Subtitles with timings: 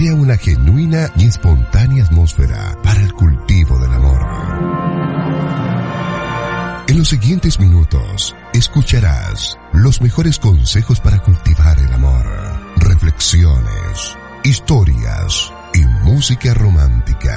[0.00, 4.26] crea una genuina y espontánea atmósfera para el cultivo del amor.
[6.88, 12.24] En los siguientes minutos escucharás los mejores consejos para cultivar el amor,
[12.76, 17.36] reflexiones, historias y música romántica.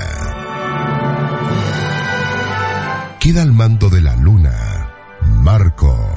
[3.19, 4.87] Queda al mando de la luna,
[5.41, 6.12] Marco,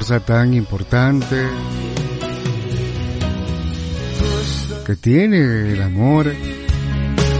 [0.00, 1.36] fuerza tan importante
[4.86, 6.32] que tiene el amor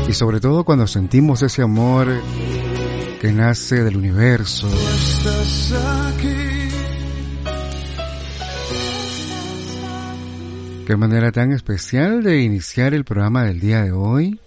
[0.07, 2.09] y sobre todo cuando sentimos ese amor
[3.19, 4.69] que nace del universo.
[10.87, 14.39] Qué manera tan especial de iniciar el programa del día de hoy.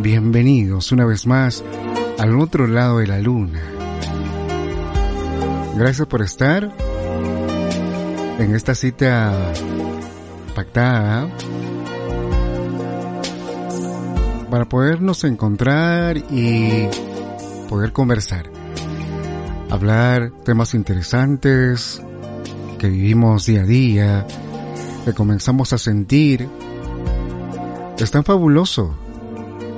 [0.00, 1.62] Bienvenidos una vez más
[2.18, 3.62] al otro lado de la luna.
[5.76, 6.72] Gracias por estar
[8.38, 9.52] en esta cita
[10.54, 11.28] pactada
[14.50, 16.88] para podernos encontrar y
[17.68, 18.50] poder conversar,
[19.70, 22.02] hablar temas interesantes
[22.78, 24.26] que vivimos día a día,
[25.04, 26.48] que comenzamos a sentir.
[27.98, 28.94] Es tan fabuloso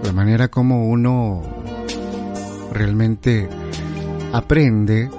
[0.05, 1.58] la manera como uno
[2.79, 3.49] realmente
[4.33, 5.11] aprende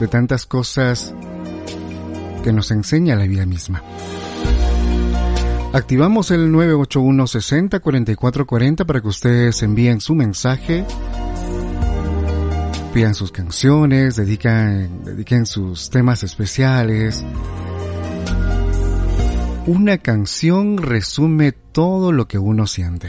[0.00, 1.14] de tantas cosas
[2.42, 3.82] que nos enseña la vida misma.
[5.72, 10.84] Activamos el 981 60 44 40 para que ustedes envíen su mensaje,
[12.92, 17.24] pidan sus canciones, dediquen, dediquen sus temas especiales.
[19.66, 23.08] Una canción resume todo lo que uno siente.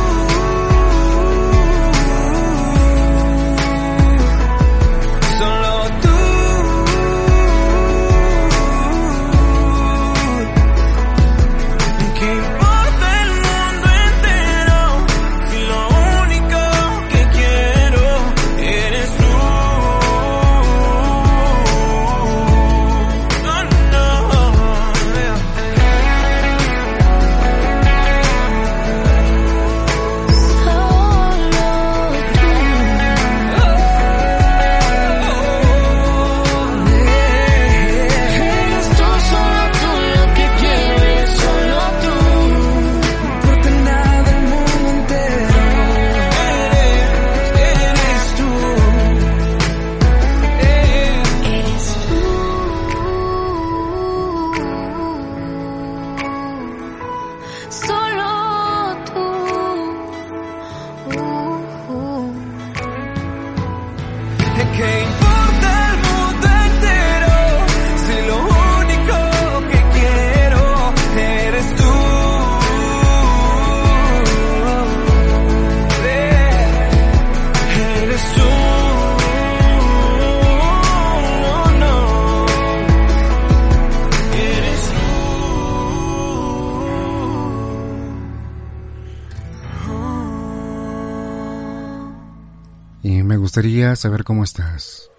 [93.51, 95.11] Gustaría saber cómo estás.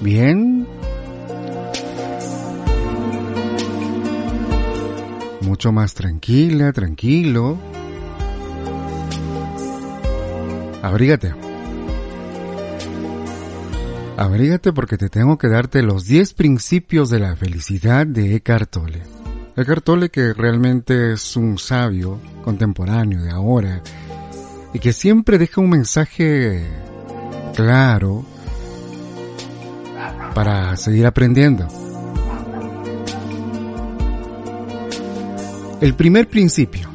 [0.00, 0.66] ¿Bien?
[5.42, 7.58] Mucho más tranquila, tranquilo.
[10.80, 11.34] Abrígate.
[14.16, 19.02] Abrígate porque te tengo que darte los 10 principios de la felicidad de Eckhart Tolle.
[19.54, 23.82] Eckhart Tolle que realmente es un sabio contemporáneo de ahora
[24.72, 26.66] y que siempre deja un mensaje
[27.54, 28.24] claro
[30.34, 31.68] para seguir aprendiendo.
[35.80, 36.88] El primer principio.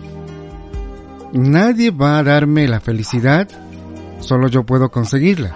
[1.33, 3.47] Nadie va a darme la felicidad,
[4.21, 5.53] solo yo puedo conseguirla.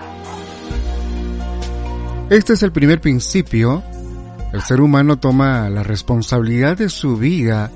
[2.29, 3.83] Este es el primer principio.
[4.53, 7.71] El ser humano toma la responsabilidad de su vida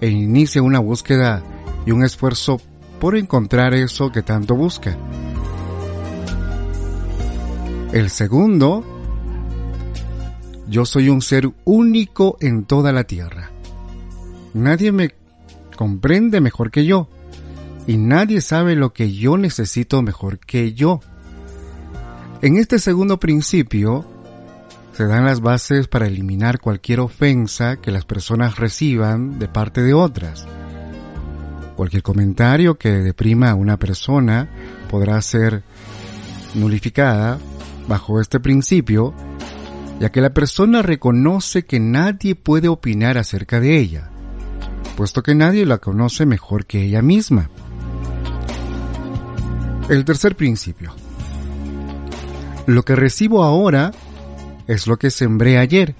[0.00, 1.42] e inicia una búsqueda
[1.86, 2.60] y un esfuerzo
[3.00, 4.96] por encontrar eso que tanto busca.
[7.92, 8.84] El segundo,
[10.68, 13.50] yo soy un ser único en toda la tierra.
[14.54, 15.14] Nadie me
[15.76, 17.08] comprende mejor que yo
[17.86, 21.00] y nadie sabe lo que yo necesito mejor que yo.
[22.42, 24.04] En este segundo principio
[24.92, 29.94] se dan las bases para eliminar cualquier ofensa que las personas reciban de parte de
[29.94, 30.46] otras.
[31.76, 34.48] Cualquier comentario que deprima a una persona
[34.88, 35.62] podrá ser
[36.54, 37.38] nulificada
[37.86, 39.14] bajo este principio,
[40.00, 44.08] ya que la persona reconoce que nadie puede opinar acerca de ella,
[44.96, 47.50] puesto que nadie la conoce mejor que ella misma.
[49.90, 50.94] El tercer principio.
[52.66, 53.92] Lo que recibo ahora
[54.66, 55.94] es lo que sembré ayer,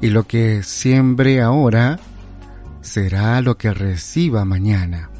[0.00, 1.98] y lo que siembre ahora
[2.86, 5.10] será lo que reciba mañana.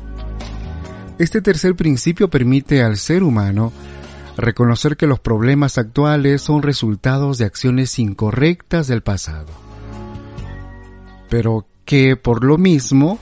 [1.19, 3.73] Este tercer principio permite al ser humano
[4.37, 9.47] reconocer que los problemas actuales son resultados de acciones incorrectas del pasado,
[11.31, 13.19] pero que por lo mismo,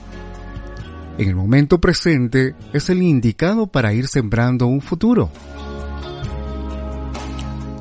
[1.17, 5.29] en el momento presente es el indicado para ir sembrando un futuro.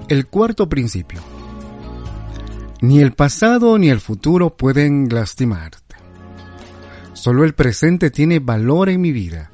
[0.09, 1.21] El cuarto principio.
[2.83, 5.84] Ni el pasado ni el futuro pueden lastimar.
[7.25, 9.51] Solo el presente tiene valor en mi vida.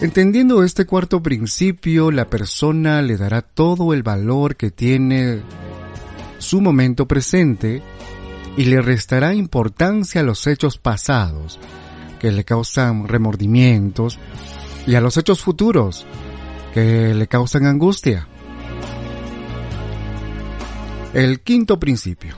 [0.00, 5.42] Entendiendo este cuarto principio, la persona le dará todo el valor que tiene
[6.38, 7.80] su momento presente
[8.56, 11.60] y le restará importancia a los hechos pasados
[12.18, 14.18] que le causan remordimientos
[14.88, 16.04] y a los hechos futuros
[16.72, 18.26] que le causan angustia.
[21.12, 22.34] El quinto principio.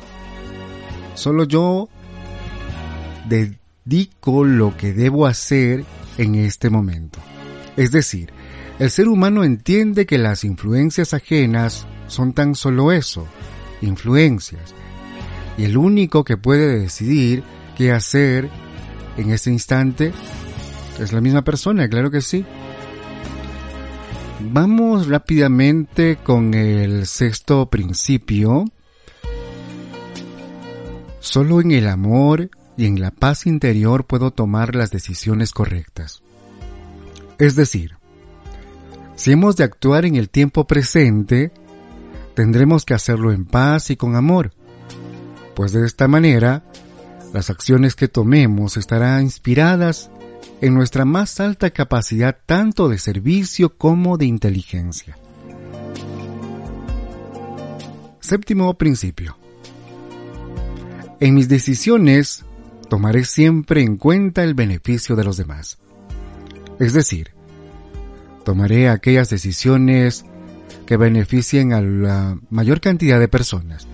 [1.14, 1.88] Solo yo
[3.28, 5.84] dedico lo que debo hacer
[6.18, 7.18] en este momento.
[7.76, 8.32] Es decir,
[8.78, 13.26] el ser humano entiende que las influencias ajenas son tan solo eso,
[13.82, 14.74] influencias,
[15.58, 17.42] y el único que puede decidir
[17.76, 18.48] qué hacer
[19.16, 20.12] en ese instante
[20.98, 22.44] es la misma persona, claro que sí.
[24.40, 28.64] Vamos rápidamente con el sexto principio.
[31.20, 36.22] Solo en el amor y en la paz interior puedo tomar las decisiones correctas.
[37.38, 37.96] Es decir,
[39.14, 41.52] si hemos de actuar en el tiempo presente,
[42.34, 44.52] tendremos que hacerlo en paz y con amor,
[45.54, 46.64] pues de esta manera,
[47.32, 50.10] las acciones que tomemos estarán inspiradas
[50.60, 55.18] en nuestra más alta capacidad tanto de servicio como de inteligencia.
[58.20, 59.38] Séptimo principio.
[61.20, 62.44] En mis decisiones
[62.88, 65.78] tomaré siempre en cuenta el beneficio de los demás.
[66.78, 67.32] Es decir,
[68.44, 70.24] tomaré aquellas decisiones
[70.86, 73.86] que beneficien a la mayor cantidad de personas.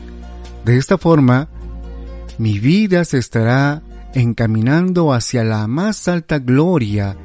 [0.64, 1.48] De esta forma,
[2.38, 3.82] mi vida se estará
[4.14, 7.16] encaminando hacia la más alta gloria,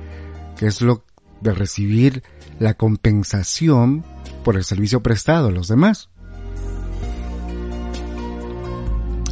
[0.57, 1.03] que es lo
[1.41, 2.23] de recibir
[2.59, 4.03] la compensación
[4.43, 6.09] por el servicio prestado a los demás.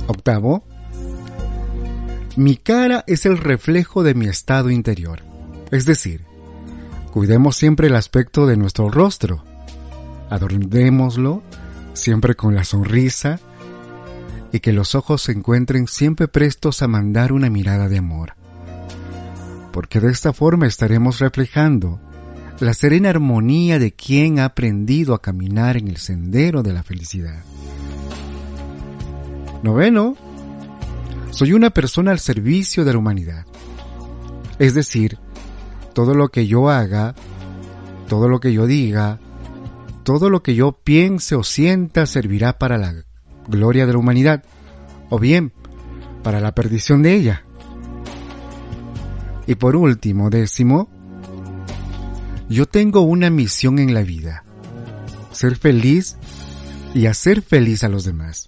[0.07, 0.65] Octavo,
[2.35, 5.21] mi cara es el reflejo de mi estado interior.
[5.71, 6.21] Es decir,
[7.11, 9.43] cuidemos siempre el aspecto de nuestro rostro.
[10.29, 11.43] Adornémoslo
[11.93, 13.39] siempre con la sonrisa
[14.51, 18.33] y que los ojos se encuentren siempre prestos a mandar una mirada de amor.
[19.71, 21.99] Porque de esta forma estaremos reflejando
[22.59, 27.43] la serena armonía de quien ha aprendido a caminar en el sendero de la felicidad.
[29.63, 30.15] Noveno,
[31.35, 33.45] soy una persona al servicio de la humanidad.
[34.57, 35.17] Es decir,
[35.93, 37.13] todo lo que yo haga,
[38.07, 39.19] todo lo que yo diga,
[40.03, 43.03] todo lo que yo piense o sienta servirá para la
[43.49, 44.45] gloria de la humanidad,
[45.09, 45.51] o bien
[46.23, 47.43] para la perdición de ella.
[49.45, 50.89] Y por último, décimo,
[52.47, 54.45] yo tengo una misión en la vida,
[55.33, 56.15] ser feliz
[56.93, 58.47] y hacer feliz a los demás.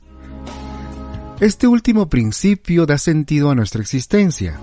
[1.39, 4.59] Este último principio da sentido a nuestra existencia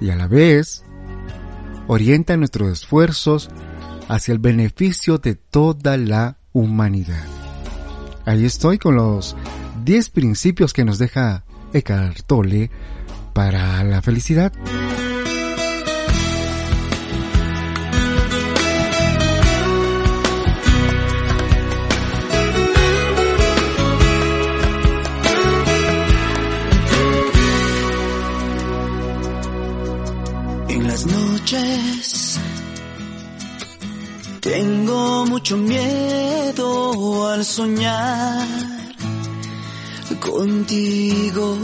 [0.00, 0.82] y a la vez
[1.88, 3.50] orienta nuestros esfuerzos
[4.08, 7.26] hacia el beneficio de toda la humanidad.
[8.24, 9.36] Ahí estoy con los
[9.84, 12.70] 10 principios que nos deja Eckhart Tolle
[13.34, 14.54] para la felicidad.
[34.40, 38.48] Tengo mucho miedo al soñar
[40.20, 41.58] contigo.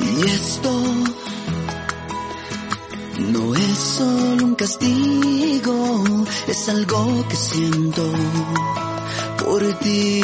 [0.00, 0.70] Y esto
[3.32, 6.04] no es solo un castigo,
[6.46, 8.02] es algo que siento
[9.38, 10.20] por ti.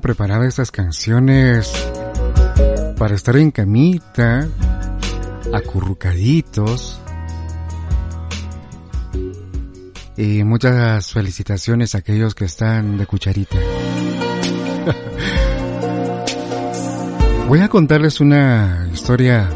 [0.00, 1.70] Preparadas estas canciones
[2.96, 4.48] para estar en camita,
[5.52, 6.98] acurrucaditos.
[10.16, 13.58] Y muchas felicitaciones a aquellos que están de cucharita.
[17.48, 19.50] Voy a contarles una historia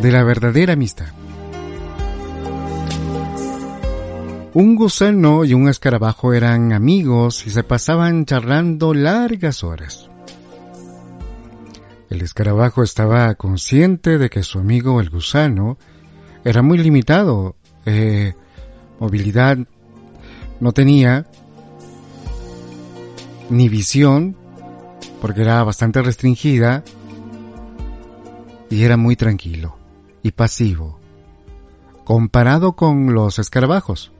[0.00, 1.21] de la verdadera amistad.
[4.54, 10.10] Un gusano y un escarabajo eran amigos y se pasaban charlando largas horas.
[12.10, 15.78] El escarabajo estaba consciente de que su amigo el gusano
[16.44, 18.34] era muy limitado, eh,
[19.00, 19.56] movilidad
[20.60, 21.26] no tenía,
[23.48, 24.36] ni visión,
[25.22, 26.84] porque era bastante restringida,
[28.68, 29.78] y era muy tranquilo
[30.22, 31.00] y pasivo,
[32.04, 34.12] comparado con los escarabajos.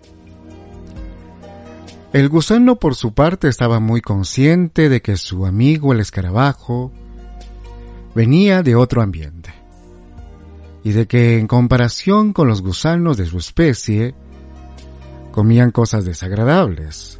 [2.12, 6.92] El gusano por su parte estaba muy consciente de que su amigo el escarabajo
[8.14, 9.54] venía de otro ambiente
[10.84, 14.14] y de que en comparación con los gusanos de su especie
[15.30, 17.18] comían cosas desagradables.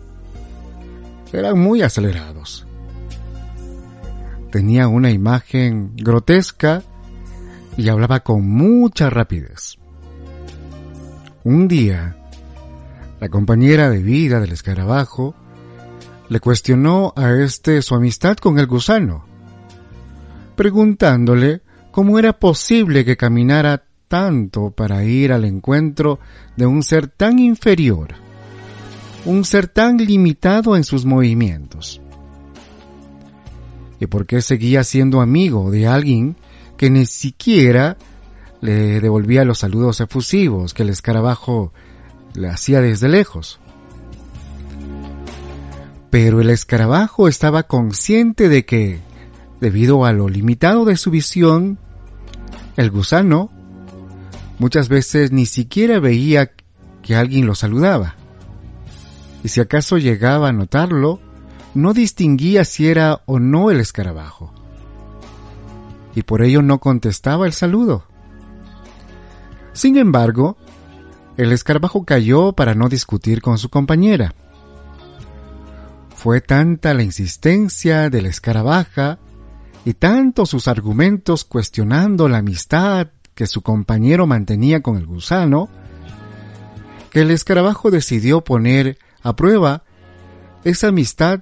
[1.32, 2.66] Eran muy acelerados.
[4.50, 6.82] tenía una imagen grotesca
[7.78, 9.78] y hablaba con mucha rapidez.
[11.44, 12.21] Un día,
[13.22, 15.36] la compañera de vida del escarabajo
[16.28, 19.24] le cuestionó a este su amistad con el gusano,
[20.56, 21.60] preguntándole
[21.92, 26.18] cómo era posible que caminara tanto para ir al encuentro
[26.56, 28.08] de un ser tan inferior,
[29.24, 32.00] un ser tan limitado en sus movimientos.
[34.00, 36.34] ¿Y por qué seguía siendo amigo de alguien
[36.76, 37.96] que ni siquiera
[38.60, 41.72] le devolvía los saludos efusivos que el escarabajo
[42.34, 43.60] le hacía desde lejos?
[46.10, 49.00] Pero el escarabajo estaba consciente de que,
[49.60, 51.78] debido a lo limitado de su visión,
[52.76, 53.50] el gusano
[54.58, 56.52] muchas veces ni siquiera veía
[57.02, 58.14] que alguien lo saludaba.
[59.42, 61.20] Y si acaso llegaba a notarlo,
[61.74, 64.52] no distinguía si era o no el escarabajo.
[66.14, 68.04] Y por ello no contestaba el saludo.
[69.72, 70.56] Sin embargo,
[71.36, 74.34] el escarabajo cayó para no discutir con su compañera.
[76.14, 79.18] Fue tanta la insistencia de la escarabaja
[79.84, 85.68] y tanto sus argumentos cuestionando la amistad que su compañero mantenía con el gusano,
[87.10, 89.82] que el escarabajo decidió poner a prueba
[90.64, 91.40] esa amistad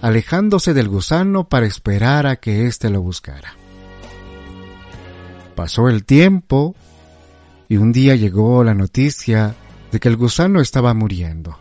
[0.00, 3.54] alejándose del gusano para esperar a que éste lo buscara.
[5.54, 6.74] Pasó el tiempo
[7.68, 9.54] y un día llegó la noticia
[9.92, 11.58] de que el gusano estaba muriendo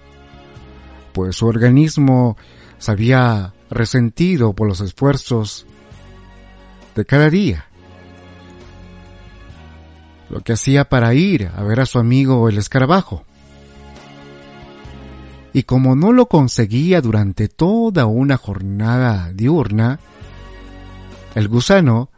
[1.18, 2.38] pues su organismo
[2.78, 5.66] se había resentido por los esfuerzos
[6.96, 7.66] de cada día.
[10.30, 13.24] Lo que hacía para ir a ver a su amigo el escarabajo.
[15.54, 20.00] Y como no lo conseguía durante toda una jornada diurna,
[21.34, 22.12] el gusano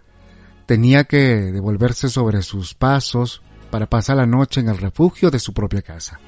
[0.65, 5.53] tenía que devolverse sobre sus pasos para pasar la noche en el refugio de su
[5.53, 6.19] propia casa.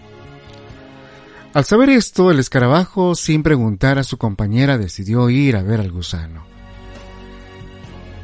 [1.54, 5.91] Al saber esto, el escarabajo, sin preguntar a su compañera, decidió ir a ver al
[5.91, 6.45] gusano.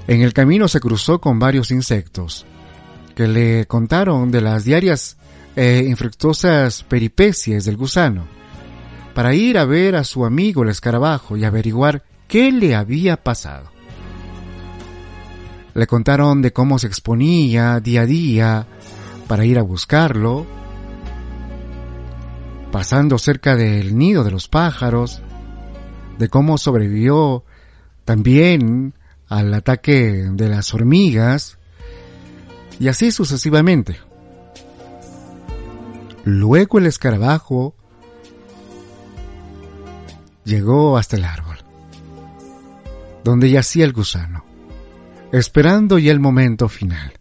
[0.08, 2.46] En el camino se cruzó con varios insectos,
[3.16, 5.18] que le contaron de las diarias
[5.58, 8.26] e infructuosas peripecias del gusano,
[9.14, 13.72] para ir a ver a su amigo el escarabajo y averiguar qué le había pasado.
[15.74, 18.68] Le contaron de cómo se exponía día a día
[19.28, 20.46] para ir a buscarlo,
[22.72, 25.22] pasando cerca del nido de los pájaros,
[26.18, 27.44] de cómo sobrevivió
[28.06, 28.94] también
[29.28, 31.58] al ataque de las hormigas,
[32.80, 34.00] y así sucesivamente.
[36.24, 37.74] Luego el escarabajo
[40.46, 41.58] llegó hasta el árbol,
[43.24, 44.46] donde yacía el gusano,
[45.32, 47.17] esperando ya el momento final.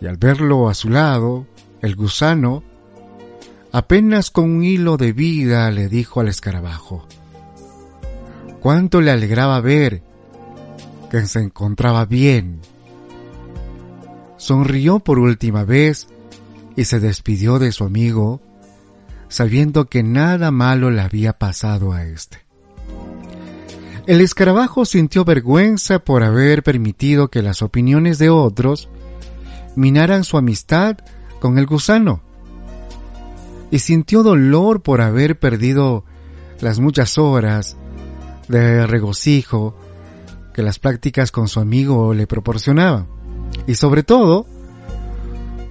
[0.00, 1.46] Y al verlo a su lado,
[1.82, 2.62] el gusano
[3.72, 7.06] Apenas con un hilo de vida le dijo al escarabajo.
[8.60, 10.02] Cuánto le alegraba ver
[11.08, 12.60] que se encontraba bien.
[14.38, 16.08] Sonrió por última vez
[16.76, 18.40] y se despidió de su amigo,
[19.28, 22.38] sabiendo que nada malo le había pasado a éste.
[24.06, 28.88] El escarabajo sintió vergüenza por haber permitido que las opiniones de otros
[30.24, 30.98] su amistad
[31.40, 32.22] con el gusano
[33.70, 36.04] y sintió dolor por haber perdido
[36.60, 37.76] las muchas horas
[38.48, 39.74] de regocijo
[40.52, 43.06] que las prácticas con su amigo le proporcionaban.
[43.66, 44.46] Y sobre todo,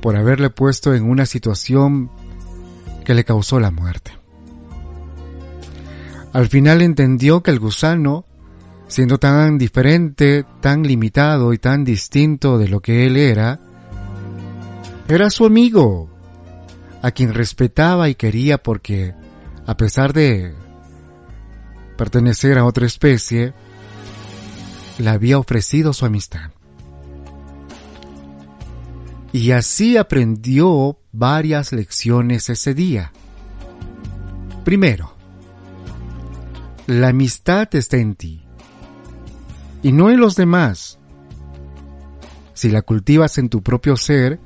[0.01, 2.09] por haberle puesto en una situación
[3.03, 4.11] que le causó la muerte.
[6.31, 8.23] Al final entendió que el gusano,
[8.87, 13.59] siendo tan diferente, tan limitado y tan distinto de lo que él era,
[15.09, 16.07] era su amigo,
[17.01, 19.15] a quien respetaba y quería porque,
[19.65, 20.53] a pesar de
[21.97, 23.53] pertenecer a otra especie,
[24.99, 26.51] le había ofrecido su amistad.
[29.33, 33.11] Y así aprendió varias lecciones ese día.
[34.63, 35.15] Primero,
[36.85, 38.43] la amistad está en ti
[39.81, 40.99] y no en los demás.
[42.53, 44.39] Si la cultivas en tu propio ser,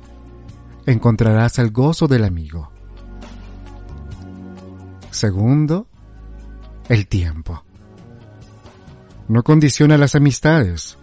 [0.86, 2.70] encontrarás el gozo del amigo.
[5.10, 5.86] Segundo,
[6.88, 7.64] el tiempo.
[9.28, 10.98] No condiciona las amistades,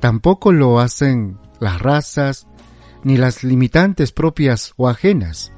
[0.00, 2.46] tampoco lo hacen las razas
[3.04, 5.52] ni las limitantes propias o ajenas.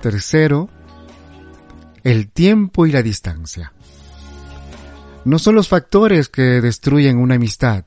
[0.00, 0.68] Tercero,
[2.04, 3.72] el tiempo y la distancia.
[5.24, 7.84] no son los factores que destruyen una amistad.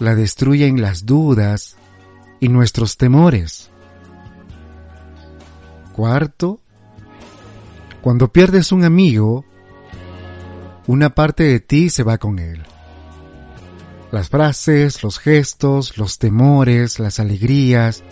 [0.00, 1.76] La destruyen las dudas
[2.40, 3.70] y nuestros temores.
[5.92, 6.60] Cuarto,
[8.02, 9.44] cuando pierdes un amigo,
[10.86, 12.62] una parte de ti se va con él.
[14.12, 18.04] Las frases, los gestos, los temores, las alegrías,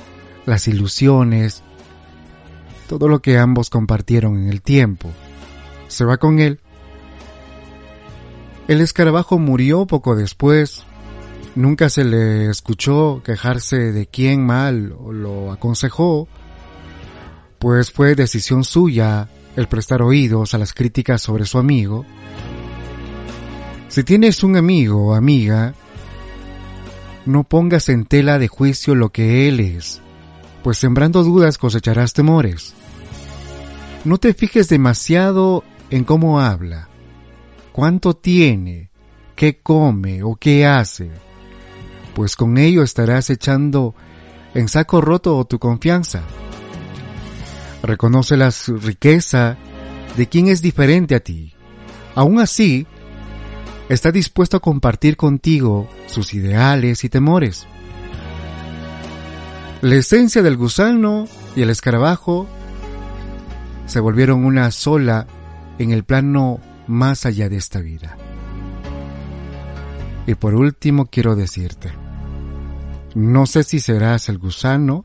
[0.46, 1.62] las ilusiones,
[2.88, 5.10] todo lo que ambos compartieron en el tiempo,
[5.88, 6.60] se va con él.
[8.66, 10.84] El escarabajo murió poco después.
[11.54, 16.26] Nunca se le escuchó quejarse de quién mal lo aconsejó,
[17.60, 22.04] pues fue decisión suya el prestar oídos a las críticas sobre su amigo.
[23.88, 25.74] Si tienes un amigo o amiga,
[27.24, 30.00] no pongas en tela de juicio lo que él es,
[30.64, 32.74] pues sembrando dudas cosecharás temores.
[34.04, 36.88] No te fijes demasiado en cómo habla,
[37.70, 38.90] cuánto tiene,
[39.36, 41.10] qué come o qué hace,
[42.14, 43.94] pues con ello estarás echando
[44.54, 46.22] en saco roto tu confianza.
[47.82, 48.50] Reconoce la
[48.82, 49.56] riqueza
[50.16, 51.54] de quien es diferente a ti.
[52.14, 52.86] Aún así,
[53.88, 57.66] está dispuesto a compartir contigo sus ideales y temores.
[59.82, 62.46] La esencia del gusano y el escarabajo
[63.86, 65.26] se volvieron una sola
[65.78, 68.16] en el plano más allá de esta vida.
[70.26, 71.92] Y por último quiero decirte,
[73.14, 75.04] no sé si serás el gusano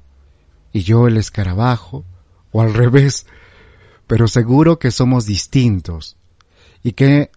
[0.72, 2.06] y yo el escarabajo,
[2.52, 3.28] o al revés,
[4.08, 6.18] pero seguro que somos distintos
[6.82, 7.32] y que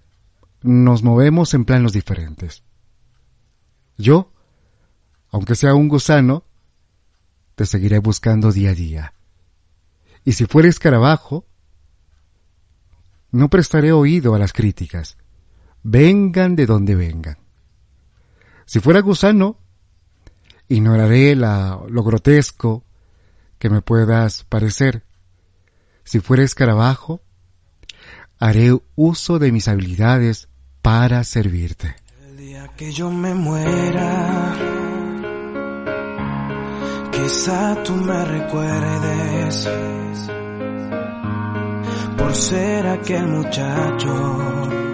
[0.62, 2.62] nos movemos en planos diferentes.
[3.98, 4.32] Yo,
[5.30, 6.44] aunque sea un gusano,
[7.54, 9.14] te seguiré buscando día a día.
[10.24, 11.46] Y si fuera escarabajo,
[13.30, 15.16] no prestaré oído a las críticas,
[15.82, 17.38] vengan de donde vengan.
[18.64, 19.58] Si fuera gusano,
[20.68, 22.84] ignoraré la, lo grotesco
[23.58, 25.04] que me puedas parecer.
[26.04, 27.20] Si fuera escarabajo,
[28.38, 30.48] haré uso de mis habilidades
[30.82, 31.94] para servirte.
[32.26, 34.56] El día que yo me muera,
[37.12, 39.68] quizá tú me recuerdes
[42.18, 44.91] por ser aquel muchacho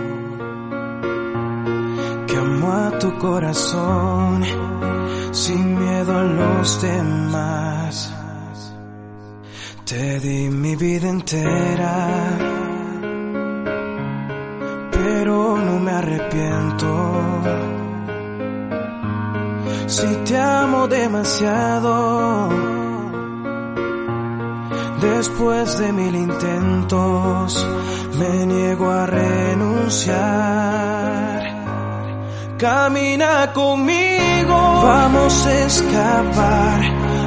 [2.28, 4.44] que amó a tu corazón
[5.32, 8.14] sin miedo a los demás.
[9.84, 12.58] Te di mi vida entera
[15.18, 16.86] pero no me arrepiento.
[19.86, 22.50] Si te amo demasiado,
[25.00, 27.66] después de mil intentos,
[28.18, 30.18] me niego a renunciar.
[32.58, 34.52] Camina conmigo,
[34.82, 36.80] vamos a escapar.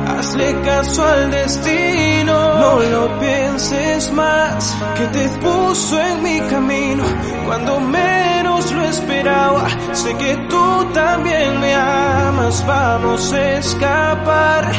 [0.09, 7.05] Hazle caso al destino, no lo pienses más, que te puso en mi camino
[7.45, 9.69] cuando menos lo esperaba.
[9.93, 14.69] Sé que tú también me amas, vamos a escapar.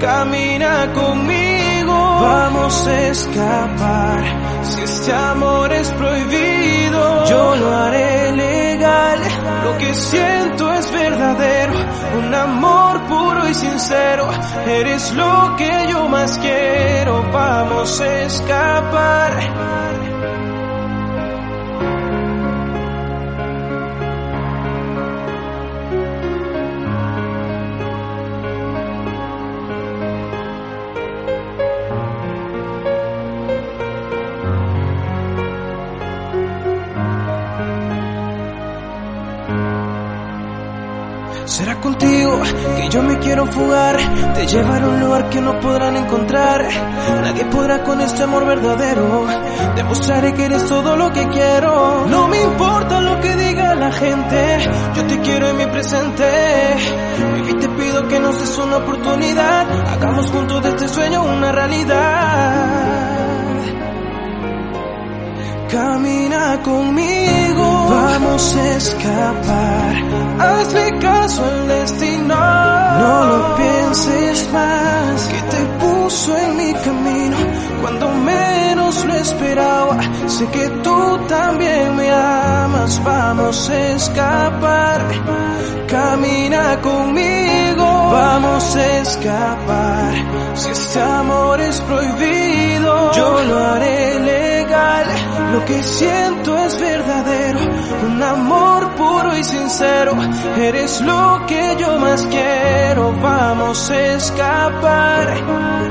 [0.00, 4.24] Camina conmigo, vamos a escapar.
[4.64, 8.32] Si este amor es prohibido, yo lo haré
[9.64, 11.72] Lo que siento es verdadero,
[12.18, 14.28] un amor puro y sincero.
[14.66, 19.32] Eres lo que yo más quiero, vamos a escapar.
[41.82, 42.40] Contigo
[42.76, 43.96] que yo me quiero fugar,
[44.34, 46.66] te llevaré a un lugar que no podrán encontrar.
[47.22, 49.26] Nadie podrá con este amor verdadero.
[49.76, 52.06] Demostraré que eres todo lo que quiero.
[52.08, 54.58] No me importa lo que diga la gente,
[54.96, 56.24] yo te quiero en mi presente.
[57.48, 62.77] Y te pido que nos des una oportunidad, hagamos juntos de este sueño una realidad.
[65.70, 69.92] Camina conmigo, vamos a escapar.
[70.40, 75.26] Hazle caso al destino, no lo pienses más.
[75.26, 77.36] Que te puso en mi camino
[77.82, 79.98] cuando menos lo esperaba.
[80.26, 85.00] Sé que tú también me amas, vamos a escapar.
[85.86, 90.14] Camina conmigo, vamos a escapar.
[90.54, 94.18] Si este amor es prohibido, yo lo haré
[95.52, 97.60] Lo que siento es verdadero,
[98.06, 100.12] un amor puro y sincero.
[100.56, 105.88] Eres lo que yo más quiero, vamos a escapar.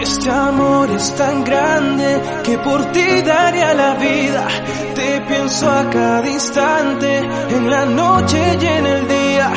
[0.00, 4.46] Este amor es tan grande que por ti daría la vida.
[4.94, 9.50] Te pienso a cada instante, en la noche y en el día.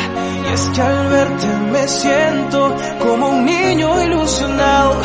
[0.50, 4.96] Y es que al verte me siento como un niño ilusionado.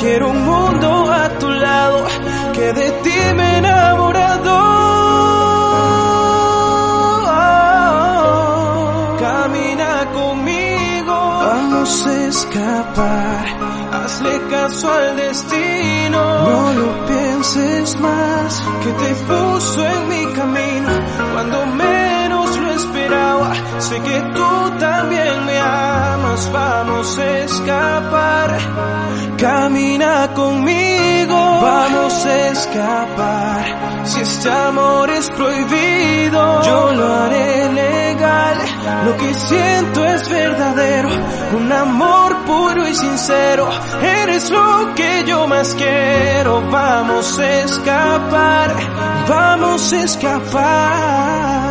[0.00, 2.06] Quiero un mundo a tu lado,
[2.52, 4.56] que de ti me he enamorado.
[9.18, 11.14] Camina conmigo,
[11.48, 13.44] vamos a escapar.
[13.92, 20.90] Hazle caso al destino, no lo pienses más, que te puso en mi camino
[21.32, 22.09] cuando lo
[22.80, 23.52] esperaba.
[23.78, 28.58] Sé que tú también me amas, vamos a escapar.
[29.36, 33.64] Camina conmigo, vamos a escapar.
[34.04, 38.58] Si este amor es prohibido, yo lo haré legal.
[39.06, 41.08] Lo que siento es verdadero,
[41.56, 43.68] un amor puro y sincero.
[44.22, 46.62] Eres lo que yo más quiero.
[46.70, 48.68] Vamos a escapar,
[49.28, 51.69] vamos a escapar.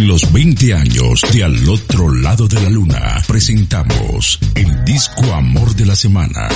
[0.00, 5.74] En los 20 años de Al otro lado de la luna, presentamos el disco Amor
[5.74, 6.48] de la Semana.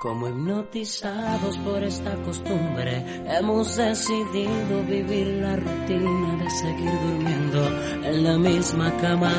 [0.00, 7.68] Como hipnotizados por esta costumbre, hemos decidido vivir la rutina de seguir durmiendo
[8.02, 9.32] en la misma cama.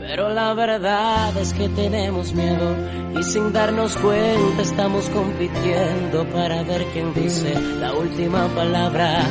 [0.00, 2.74] Pero la verdad es que tenemos miedo
[3.18, 9.22] y sin darnos cuenta estamos compitiendo para ver quién dice la última palabra.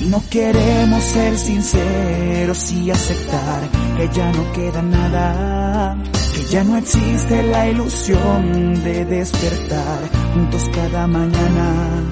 [0.00, 5.96] Y no queremos ser sinceros y aceptar que ya no queda nada,
[6.34, 10.00] que ya no existe la ilusión de despertar
[10.34, 12.02] juntos cada mañana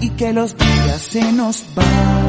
[0.00, 2.25] y que los días se nos van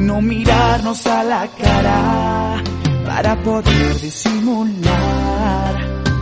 [0.00, 2.62] no mirarnos a la cara
[3.06, 5.30] para poder disimular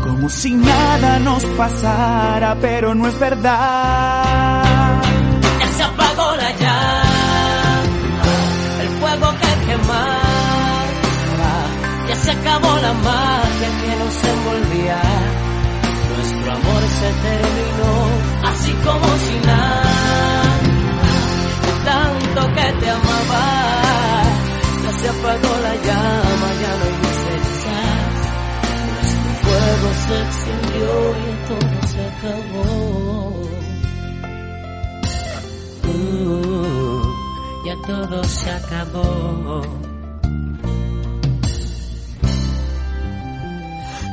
[0.08, 5.02] como si nada nos pasara, pero no es verdad.
[5.60, 7.82] Ya se apagó la llama,
[8.82, 10.16] el fuego que quemaba,
[12.08, 15.02] ya se acabó la magia que nos envolvía.
[16.16, 17.94] Nuestro amor se terminó,
[18.50, 19.98] así como si nada.
[21.84, 23.67] Tanto que te amaba,
[25.18, 28.08] apagó la llama, ya no hay necesidad.
[28.94, 32.68] Nuestro fuego se extinguió y todo se acabó.
[35.90, 37.02] Uh,
[37.66, 39.62] ya todo se acabó.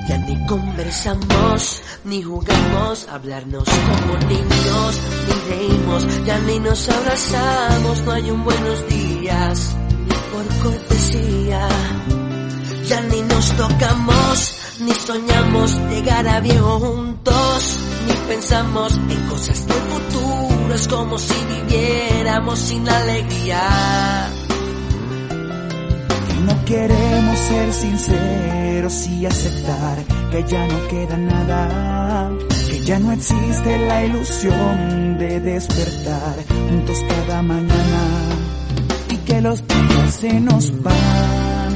[0.07, 8.11] Ya ni conversamos, ni jugamos, hablarnos como niños, ni reímos, ya ni nos abrazamos, no
[8.11, 9.75] hay un buenos días,
[10.61, 11.67] cortesía.
[12.87, 19.77] Ya ni nos tocamos, ni soñamos llegar a viejo juntos, ni pensamos en cosas del
[19.77, 24.29] futuro, es como si viviéramos sin alegría.
[26.29, 29.97] Y no queremos ser sinceros y aceptar
[30.31, 32.31] que ya no queda nada,
[32.69, 38.14] que ya no existe la ilusión de despertar juntos cada mañana
[39.41, 41.73] los días se nos van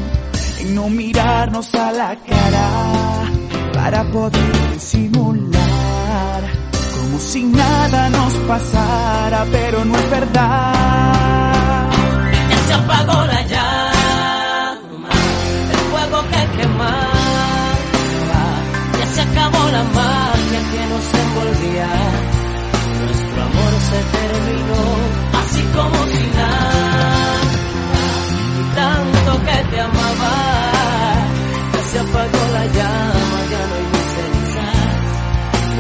[0.60, 2.70] en no mirarnos a la cara
[3.74, 6.42] para poder disimular
[6.96, 11.90] como si nada nos pasara, pero no es verdad.
[12.50, 15.10] Ya se apagó la llama,
[15.72, 17.02] el fuego que quemaba,
[19.00, 21.90] ya se acabó la magia que nos envolvía.
[23.02, 24.84] Nuestro amor se terminó,
[25.42, 26.99] así como si nada.
[29.30, 30.36] Que te amaba,
[31.74, 34.98] ya se apagó la llama, ya no hay cenizas.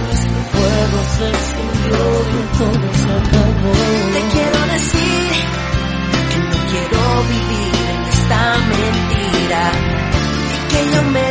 [0.05, 3.73] Nuestro fuego se extinguió y todo se acabó.
[4.13, 5.31] Te quiero decir
[6.29, 7.01] que no quiero
[7.33, 9.63] vivir en esta mentira
[10.53, 11.28] y que yo merezco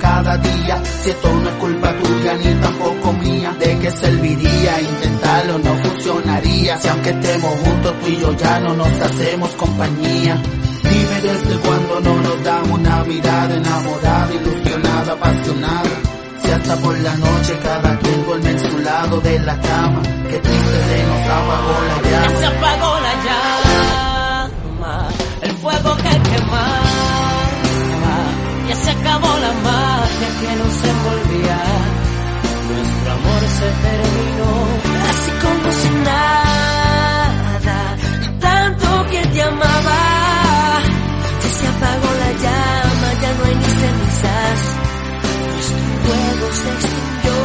[0.00, 0.82] cada día.
[1.02, 4.80] Si esto no es culpa tuya ni tampoco mía, ¿de qué serviría?
[4.80, 6.78] Intentarlo no funcionaría.
[6.78, 10.42] Si aunque estemos juntos tú y yo ya no nos hacemos compañía.
[10.82, 15.90] Dime desde cuando no nos damos una mirada enamorada, ilusionada, apasionada.
[16.42, 20.38] Si hasta por la noche cada quien duerme en su lado de la cama, que
[20.38, 22.32] triste se nos apagó la llama.
[22.32, 25.08] Ya se apagó la llama,
[25.42, 26.80] el fuego que quemaba.
[28.68, 29.52] Ya se acabó la
[30.20, 31.60] magia que nos envolvía.
[32.68, 34.52] Nuestro amor se terminó,
[35.10, 37.78] así como si nada.
[38.40, 40.02] Tanto que te amaba,
[41.42, 44.60] ya se apagó la llama, ya no hay ni cenizas.
[45.52, 47.40] Nuestro fuego se extinguió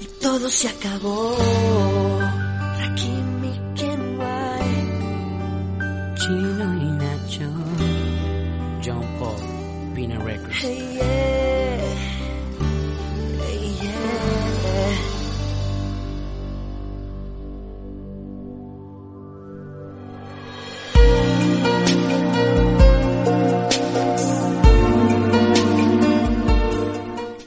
[0.00, 1.95] y todo se acabó.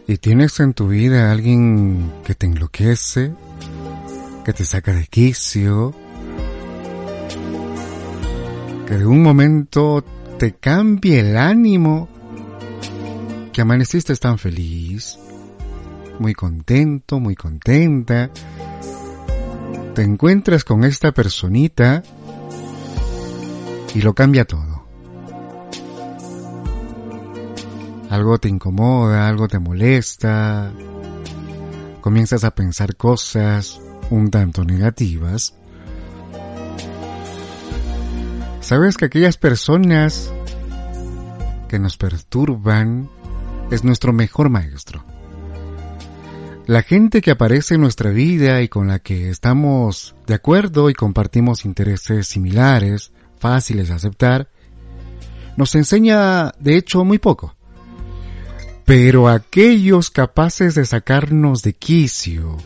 [0.09, 3.31] ¿Y tienes en tu vida alguien que te enloquece,
[4.43, 5.93] que te saca de quicio,
[8.87, 10.03] que de un momento
[10.39, 12.09] te cambie el ánimo,
[13.53, 15.19] que amaneciste tan feliz,
[16.17, 18.31] muy contento, muy contenta,
[19.93, 22.01] te encuentras con esta personita
[23.93, 24.68] y lo cambia todo?
[28.09, 30.71] Algo te incomoda, algo te molesta,
[32.01, 33.79] comienzas a pensar cosas
[34.09, 35.53] un tanto negativas,
[38.61, 40.33] sabes que aquellas personas
[41.67, 43.09] que nos perturban
[43.69, 45.05] es nuestro mejor maestro.
[46.65, 50.93] La gente que aparece en nuestra vida y con la que estamos de acuerdo y
[50.93, 54.49] compartimos intereses similares, fáciles de aceptar,
[55.57, 57.55] nos enseña de hecho muy poco.
[58.89, 62.57] Pero aquellos capaces de sacarnos de quicio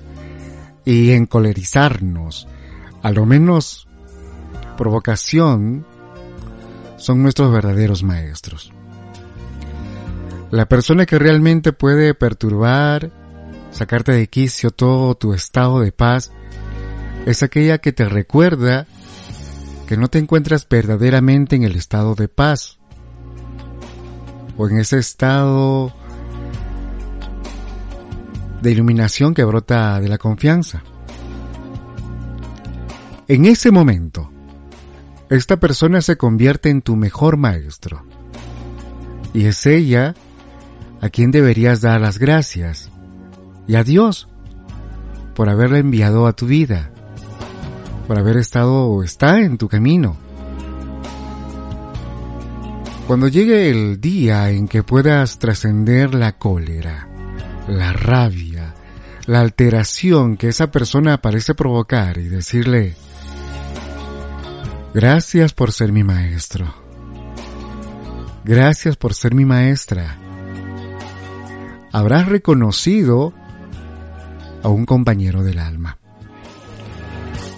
[0.85, 2.47] y encolerizarnos,
[3.01, 3.89] a lo menos
[4.77, 5.85] provocación,
[6.95, 8.71] son nuestros verdaderos maestros.
[10.49, 13.11] La persona que realmente puede perturbar,
[13.71, 16.31] sacarte de quicio todo tu estado de paz,
[17.25, 18.87] es aquella que te recuerda
[19.89, 22.79] que no te encuentras verdaderamente en el estado de paz,
[24.55, 25.93] o en ese estado
[28.63, 30.81] de iluminación que brota de la confianza.
[33.27, 34.31] En ese momento,
[35.29, 38.05] esta persona se convierte en tu mejor maestro.
[39.33, 40.15] Y es ella
[41.01, 42.89] a quien deberías dar las gracias.
[43.67, 44.29] Y a Dios
[45.35, 46.89] por haberla enviado a tu vida.
[48.07, 50.15] Por haber estado o está en tu camino.
[53.07, 57.09] Cuando llegue el día en que puedas trascender la cólera,
[57.67, 58.52] la rabia,
[59.25, 62.95] la alteración que esa persona parece provocar y decirle,
[64.93, 66.73] gracias por ser mi maestro,
[68.43, 70.17] gracias por ser mi maestra,
[71.91, 73.33] habrás reconocido
[74.61, 75.97] a un compañero del alma.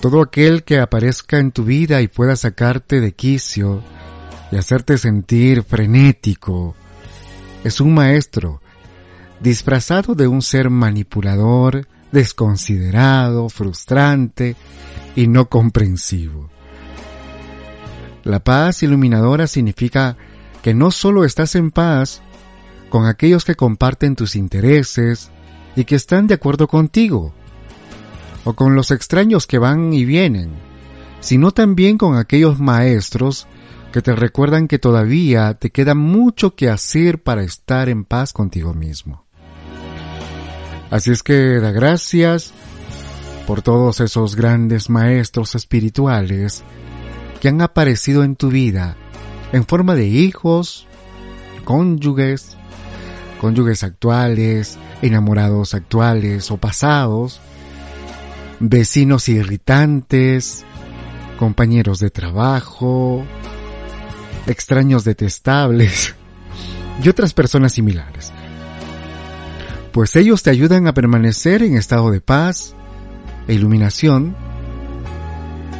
[0.01, 3.81] Todo aquel que aparezca en tu vida y pueda sacarte de quicio
[4.51, 6.75] y hacerte sentir frenético,
[7.63, 8.61] es un maestro
[9.39, 14.55] disfrazado de un ser manipulador, desconsiderado, frustrante
[15.15, 16.49] y no comprensivo.
[18.23, 20.17] La paz iluminadora significa
[20.63, 22.21] que no solo estás en paz
[22.89, 25.29] con aquellos que comparten tus intereses
[25.75, 27.33] y que están de acuerdo contigo,
[28.45, 30.51] o con los extraños que van y vienen,
[31.19, 33.47] sino también con aquellos maestros
[33.91, 38.73] que te recuerdan que todavía te queda mucho que hacer para estar en paz contigo
[38.73, 39.24] mismo.
[40.91, 42.53] Así es que da gracias
[43.47, 46.63] por todos esos grandes maestros espirituales
[47.39, 48.95] que han aparecido en tu vida
[49.51, 50.87] en forma de hijos,
[51.63, 52.57] cónyuges,
[53.39, 57.39] cónyuges actuales, enamorados actuales o pasados,
[58.59, 60.65] vecinos irritantes,
[61.37, 63.23] compañeros de trabajo,
[64.47, 66.15] extraños detestables
[67.03, 68.33] y otras personas similares.
[69.95, 72.75] Pues ellos te ayudan a permanecer en estado de paz
[73.47, 74.35] e iluminación,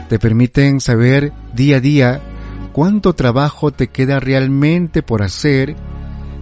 [0.08, 2.22] te permiten saber día a día
[2.72, 5.76] cuánto trabajo te queda realmente por hacer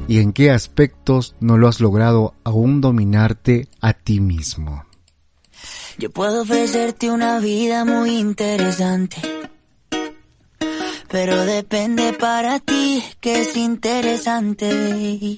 [0.07, 4.85] y en qué aspectos no lo has logrado aún dominarte a ti mismo.
[5.97, 9.17] Yo puedo ofrecerte una vida muy interesante.
[11.09, 15.37] pero depende para ti que es interesante.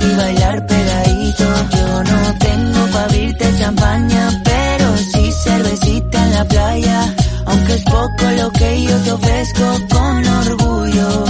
[0.00, 1.44] es gratis bailar pegadito.
[1.76, 7.14] Yo no tengo para abrirte champaña, pero sí cervecita en la playa.
[7.46, 11.24] Aunque es poco lo que yo te ofrezco con orgullo,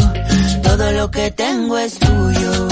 [0.62, 2.71] todo lo que tengo es tuyo.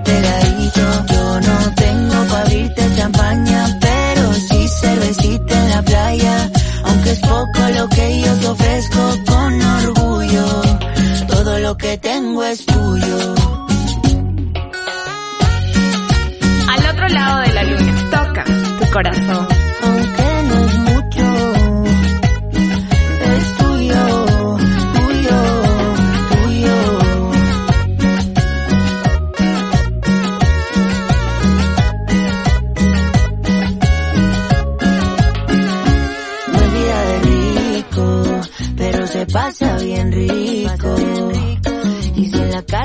[7.73, 10.61] lo que yo te ofrezco con orgullo,
[11.27, 13.35] todo lo que tengo es tuyo.
[16.69, 19.60] Al otro lado de la luna, toca tu corazón.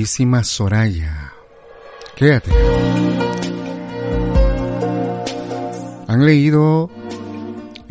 [0.00, 1.34] bellísima Soraya.
[2.16, 2.50] Quédate.
[6.08, 6.90] ¿Han leído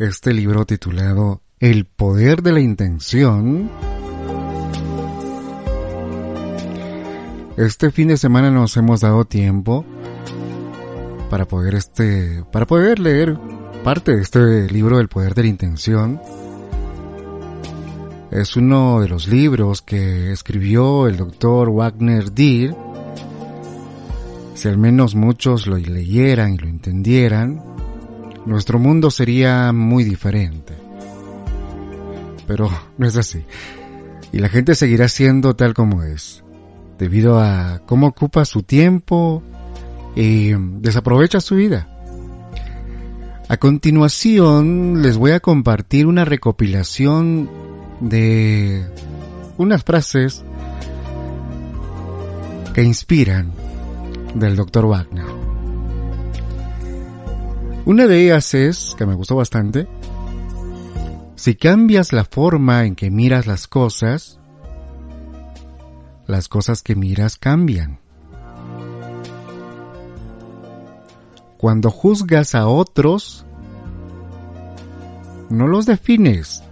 [0.00, 3.70] este libro titulado El poder de la intención?
[7.56, 9.84] Este fin de semana nos hemos dado tiempo
[11.30, 13.38] para poder este para poder leer
[13.84, 16.20] parte de este libro El poder de la intención.
[18.30, 22.76] Es uno de los libros que escribió el doctor Wagner Deer.
[24.54, 27.60] Si al menos muchos lo leyeran y lo entendieran,
[28.46, 30.74] nuestro mundo sería muy diferente.
[32.46, 33.44] Pero no es así.
[34.32, 36.44] Y la gente seguirá siendo tal como es,
[37.00, 39.42] debido a cómo ocupa su tiempo
[40.14, 41.88] y desaprovecha su vida.
[43.48, 47.50] A continuación les voy a compartir una recopilación
[48.00, 48.84] de
[49.58, 50.42] unas frases
[52.74, 53.52] que inspiran
[54.34, 54.86] del Dr.
[54.86, 55.26] Wagner.
[57.84, 59.88] Una de ellas es, que me gustó bastante,
[61.34, 64.38] si cambias la forma en que miras las cosas,
[66.26, 67.98] las cosas que miras cambian.
[71.56, 73.44] Cuando juzgas a otros,
[75.48, 76.62] no los defines,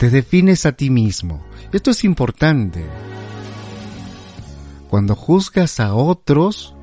[0.00, 1.44] te defines a ti mismo.
[1.72, 2.82] Esto es importante.
[4.88, 6.74] Cuando juzgas a otros,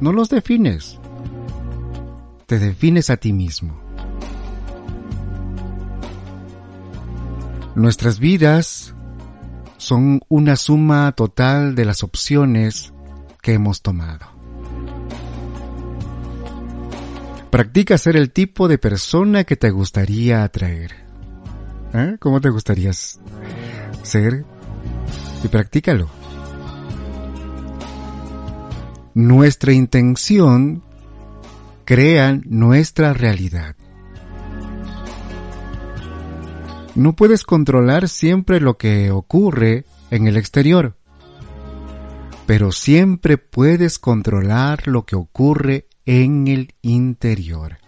[0.00, 0.98] no los defines,
[2.46, 3.78] te defines a ti mismo.
[7.74, 8.94] Nuestras vidas
[9.76, 12.94] son una suma total de las opciones
[13.42, 14.26] que hemos tomado.
[17.50, 21.07] Practica ser el tipo de persona que te gustaría atraer.
[21.94, 22.16] ¿Eh?
[22.18, 24.44] ¿Cómo te gustaría ser?
[25.42, 26.08] Y practícalo.
[29.14, 30.82] Nuestra intención
[31.84, 33.74] crea nuestra realidad.
[36.94, 40.96] No puedes controlar siempre lo que ocurre en el exterior,
[42.46, 47.78] pero siempre puedes controlar lo que ocurre en el interior.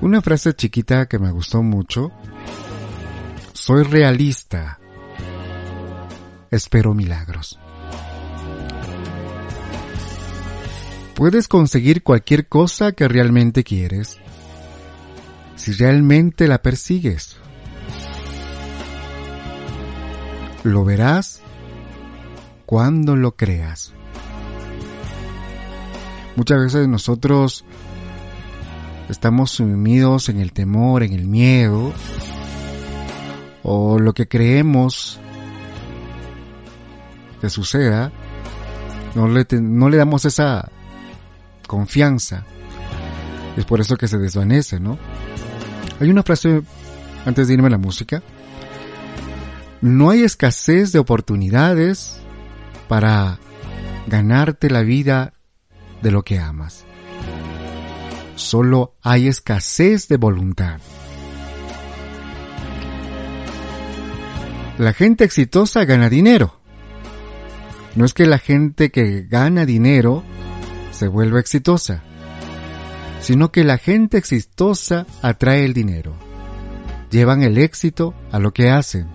[0.00, 2.10] Una frase chiquita que me gustó mucho.
[3.52, 4.78] Soy realista.
[6.50, 7.58] Espero milagros.
[11.14, 14.18] Puedes conseguir cualquier cosa que realmente quieres
[15.56, 17.36] si realmente la persigues.
[20.64, 21.40] Lo verás
[22.66, 23.92] cuando lo creas.
[26.36, 27.64] Muchas veces nosotros
[29.08, 31.92] estamos sumidos en el temor, en el miedo,
[33.62, 35.18] o lo que creemos
[37.40, 38.12] que suceda,
[39.14, 40.70] no le, damos esa
[41.66, 42.44] confianza.
[43.56, 44.98] Es por eso que se desvanece, ¿no?
[46.00, 46.62] Hay una frase,
[47.24, 48.22] antes de irme a la música,
[49.80, 52.18] no hay escasez de oportunidades
[52.88, 53.38] para
[54.06, 55.34] ganarte la vida
[56.02, 56.83] de lo que amas.
[58.36, 60.80] Solo hay escasez de voluntad.
[64.78, 66.58] La gente exitosa gana dinero.
[67.94, 70.24] No es que la gente que gana dinero
[70.90, 72.02] se vuelva exitosa,
[73.20, 76.12] sino que la gente exitosa atrae el dinero.
[77.10, 79.06] Llevan el éxito a lo que hacen.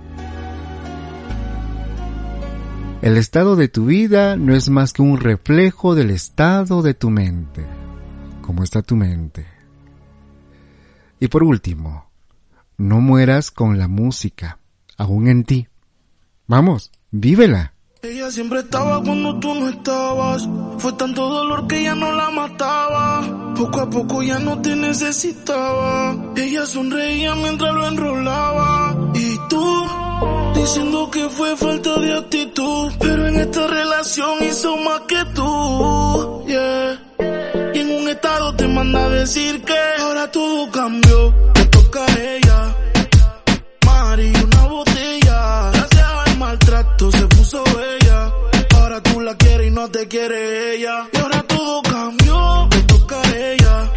[3.02, 7.10] El estado de tu vida no es más que un reflejo del estado de tu
[7.10, 7.79] mente.
[8.50, 9.46] ¿Cómo está tu mente?
[11.20, 12.10] Y por último,
[12.80, 14.58] no mueras con la música,
[14.98, 15.68] aún en ti.
[16.48, 17.76] Vamos, vívela.
[18.02, 20.50] Ella siempre estaba cuando tú no estabas.
[20.80, 23.54] Fue tanto dolor que ya no la mataba.
[23.56, 26.34] Poco a poco ya no te necesitaba.
[26.36, 29.12] Ella sonreía mientras lo enrolaba.
[29.14, 29.86] Y tú,
[30.56, 32.94] diciendo que fue falta de actitud.
[33.00, 36.46] Pero en esta relación hizo más que tú.
[36.48, 37.09] Yeah.
[38.10, 41.32] Estado te manda a decir que ahora todo cambió.
[41.54, 42.76] Me toca a ella.
[43.86, 45.72] Mari, una botella.
[45.74, 48.34] Gracias al maltrato se puso bella.
[48.74, 51.08] Ahora tú la quieres y no te quiere ella.
[51.14, 52.68] Y ahora todo cambió.
[52.72, 53.92] Me toca a ella.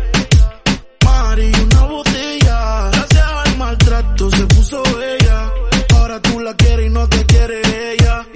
[1.04, 2.90] Mari, una botella.
[2.92, 5.52] Gracias al maltrato se puso bella.
[5.96, 7.62] Ahora tú la quieres y no te quiere
[7.94, 8.26] ella.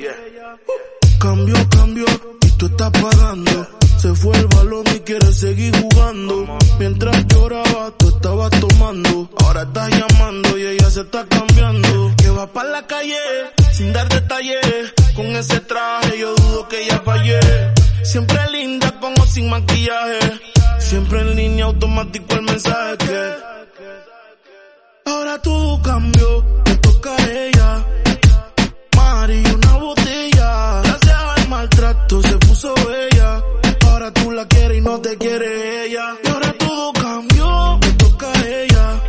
[1.20, 2.06] Cambió, cambió.
[2.46, 3.68] Y tú estás pagando.
[3.98, 6.58] Se fue el balón y quiere seguir jugando.
[6.78, 12.14] Mientras lloraba tú estabas tomando, ahora estás llamando y ella se está cambiando.
[12.16, 13.16] Que va para la calle
[13.72, 17.40] sin dar detalles, con ese traje yo dudo que ella fallé.
[18.02, 20.40] Siempre linda como sin maquillaje,
[20.78, 23.34] siempre en línea automático el mensaje que
[25.04, 27.84] ahora todo cambió, me toca a ella.
[28.96, 33.42] Mari, una botella, gracias al maltrato se puso bella.
[33.88, 34.55] Ahora tú la quieres
[34.86, 36.16] no te quiere ella.
[36.22, 39.02] Y ahora todo cambió, me toca a ella.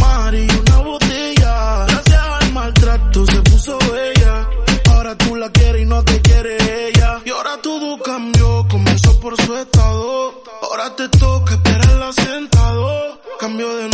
[0.00, 4.48] Mari, una botella, gracias al maltrato se puso bella.
[4.90, 7.20] Ahora tú la quieres y no te quiere ella.
[7.24, 10.42] Y ahora todo cambió, comenzó por su estado.
[10.62, 13.20] Ahora te toca esperarla sentado.
[13.38, 13.93] Cambio de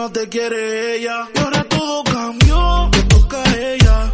[0.00, 1.28] No te quiere ella.
[1.34, 2.88] Y ahora todo cambió.
[2.90, 4.12] Te toca a ella.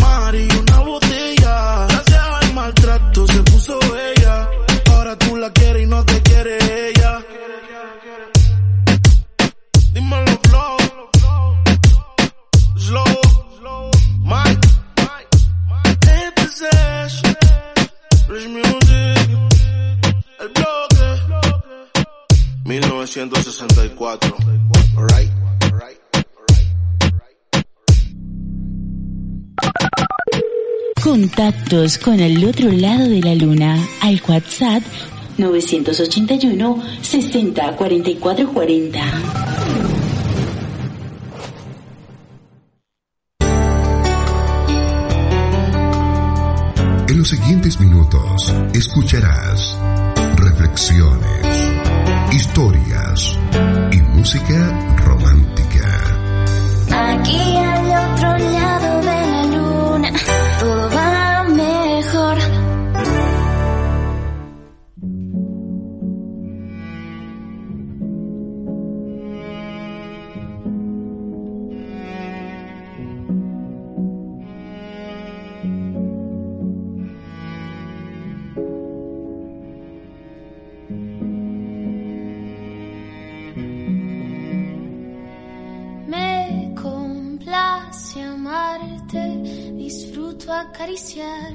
[0.00, 1.86] Mari, una botella.
[1.88, 4.48] Gracias al maltrato se puso bella.
[4.92, 6.58] Ahora tú la quieres y no te quiere
[6.90, 7.12] ella.
[9.94, 10.76] Dímelo, flow.
[12.86, 13.90] Slow.
[14.30, 14.68] Mike.
[16.02, 17.22] Este es Ash.
[18.28, 18.87] Rich Music.
[22.68, 24.36] 1964.
[24.96, 25.30] Alright.
[31.02, 34.82] Contactos con el otro lado de la luna al WhatsApp
[35.38, 39.00] 981 60 44 40.
[47.08, 49.78] En los siguientes minutos escucharás
[50.36, 51.72] reflexiones,
[52.32, 53.38] historias
[53.92, 54.97] y música
[91.18, 91.47] 天。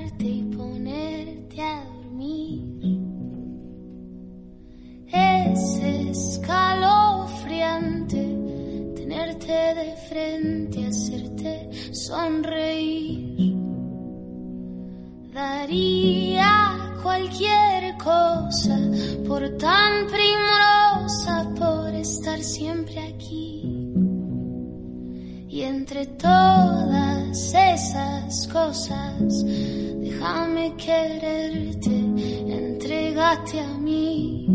[33.52, 34.46] A mí.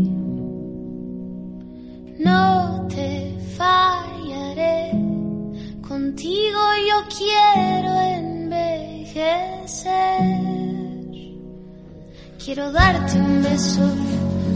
[2.19, 4.91] No te fallaré,
[5.87, 6.59] contigo
[6.89, 9.29] yo quiero envejecer.
[12.43, 13.87] Quiero darte un beso,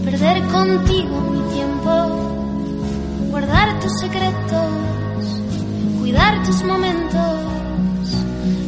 [0.04, 1.92] perder contigo mi tiempo,
[3.30, 4.72] guardar tus secretos,
[6.00, 7.40] cuidar tus momentos,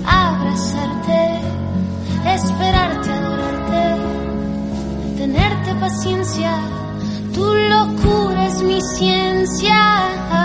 [0.06, 1.42] abrazarte,
[2.36, 3.15] esperarte,
[5.80, 6.52] paciencia,
[7.34, 10.45] tu locura es mi ciencia.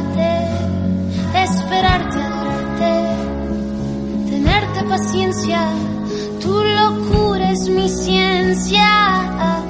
[4.83, 5.61] paciencia.
[6.39, 9.60] Tu locura es mi ciencia.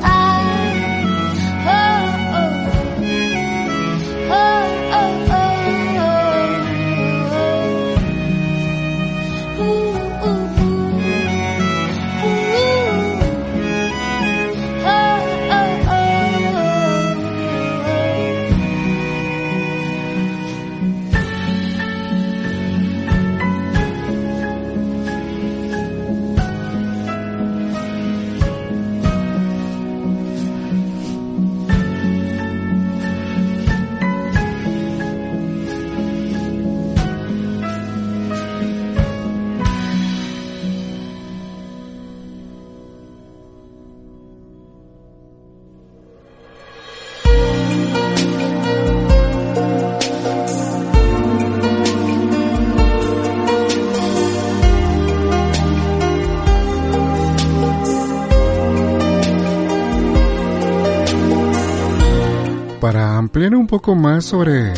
[63.71, 64.73] Poco más sobre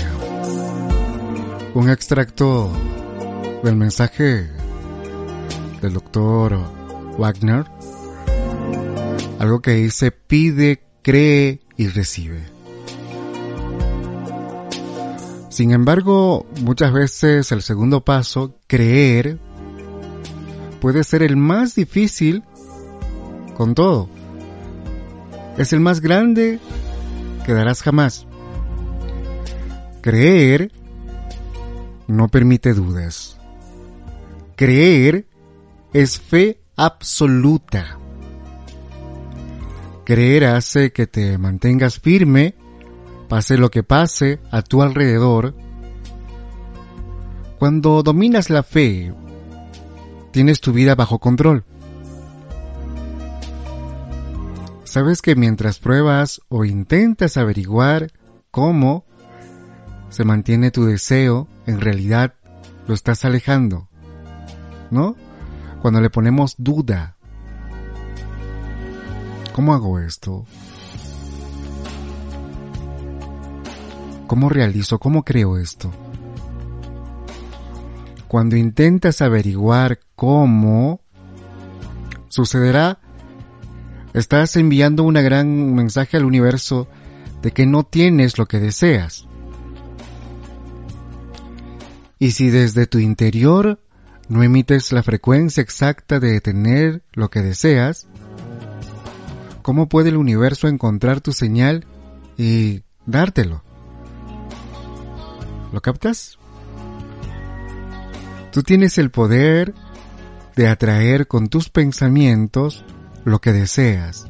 [1.74, 2.72] un extracto
[3.64, 4.48] del mensaje
[5.82, 6.60] del doctor
[7.18, 7.66] Wagner,
[9.40, 12.44] algo que dice pide, cree y recibe.
[15.50, 19.40] Sin embargo, muchas veces el segundo paso, creer,
[20.82, 22.44] puede ser el más difícil
[23.58, 24.08] con todo.
[25.58, 26.60] Es el más grande
[27.44, 28.28] que darás jamás.
[30.04, 30.70] Creer
[32.10, 33.40] no permite dudas.
[34.58, 35.28] Creer
[35.94, 37.98] es fe absoluta.
[40.04, 42.54] Creer hace que te mantengas firme,
[43.30, 45.56] pase lo que pase a tu alrededor.
[47.58, 49.14] Cuando dominas la fe,
[50.32, 51.64] tienes tu vida bajo control.
[54.84, 58.12] Sabes que mientras pruebas o intentas averiguar
[58.52, 59.06] cómo
[60.14, 62.36] se mantiene tu deseo, en realidad
[62.88, 63.90] lo estás alejando.
[64.92, 65.16] ¿No?
[65.82, 67.18] Cuando le ponemos duda.
[69.54, 70.46] ¿Cómo hago esto?
[74.28, 75.00] ¿Cómo realizo?
[75.00, 75.92] ¿Cómo creo esto?
[78.28, 81.02] Cuando intentas averiguar cómo,
[82.30, 83.00] sucederá
[84.14, 86.88] estás enviando una gran mensaje al universo
[87.42, 89.28] de que no tienes lo que deseas.
[92.24, 93.82] Y si desde tu interior
[94.30, 98.08] no emites la frecuencia exacta de tener lo que deseas,
[99.62, 101.86] ¿cómo puede el universo encontrar tu señal
[102.38, 103.62] y dártelo?
[105.74, 106.40] ¿Lo captas?
[108.54, 109.74] Tú tienes el poder
[110.56, 112.86] de atraer con tus pensamientos
[113.26, 114.28] lo que deseas.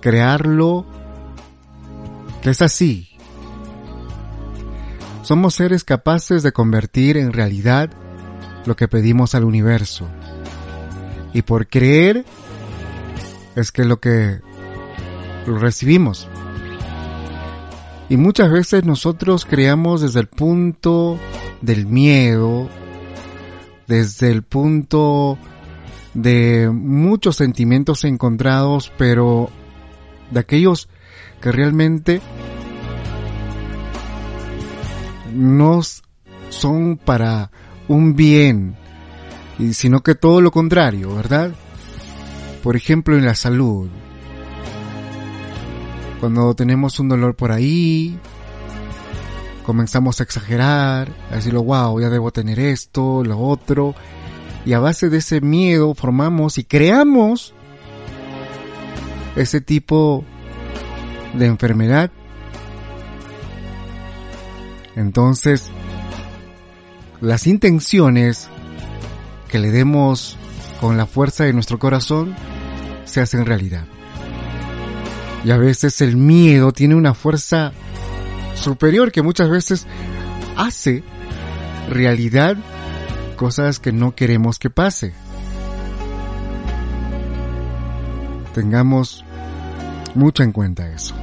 [0.00, 0.86] Crearlo
[2.44, 3.09] es así.
[5.30, 7.88] Somos seres capaces de convertir en realidad
[8.66, 10.08] lo que pedimos al universo.
[11.32, 12.24] Y por creer
[13.54, 14.40] es que lo que
[15.46, 16.26] lo recibimos.
[18.08, 21.16] Y muchas veces nosotros creamos desde el punto
[21.60, 22.68] del miedo,
[23.86, 25.38] desde el punto
[26.12, 29.48] de muchos sentimientos encontrados, pero
[30.32, 30.88] de aquellos
[31.40, 32.20] que realmente
[35.32, 35.80] no
[36.48, 37.50] son para
[37.88, 38.76] un bien,
[39.72, 41.52] sino que todo lo contrario, ¿verdad?
[42.62, 43.88] Por ejemplo, en la salud.
[46.20, 48.18] Cuando tenemos un dolor por ahí,
[49.64, 53.94] comenzamos a exagerar, a decirlo, wow, ya debo tener esto, lo otro,
[54.66, 57.54] y a base de ese miedo formamos y creamos
[59.36, 60.24] ese tipo
[61.34, 62.10] de enfermedad.
[64.96, 65.70] Entonces,
[67.20, 68.48] las intenciones
[69.48, 70.36] que le demos
[70.80, 72.34] con la fuerza de nuestro corazón,
[73.04, 73.84] se hacen realidad.
[75.44, 77.72] Y a veces el miedo tiene una fuerza
[78.54, 79.86] superior que muchas veces
[80.56, 81.02] hace
[81.90, 82.56] realidad
[83.36, 85.12] cosas que no queremos que pase.
[88.54, 89.24] Tengamos
[90.14, 91.14] mucho en cuenta eso.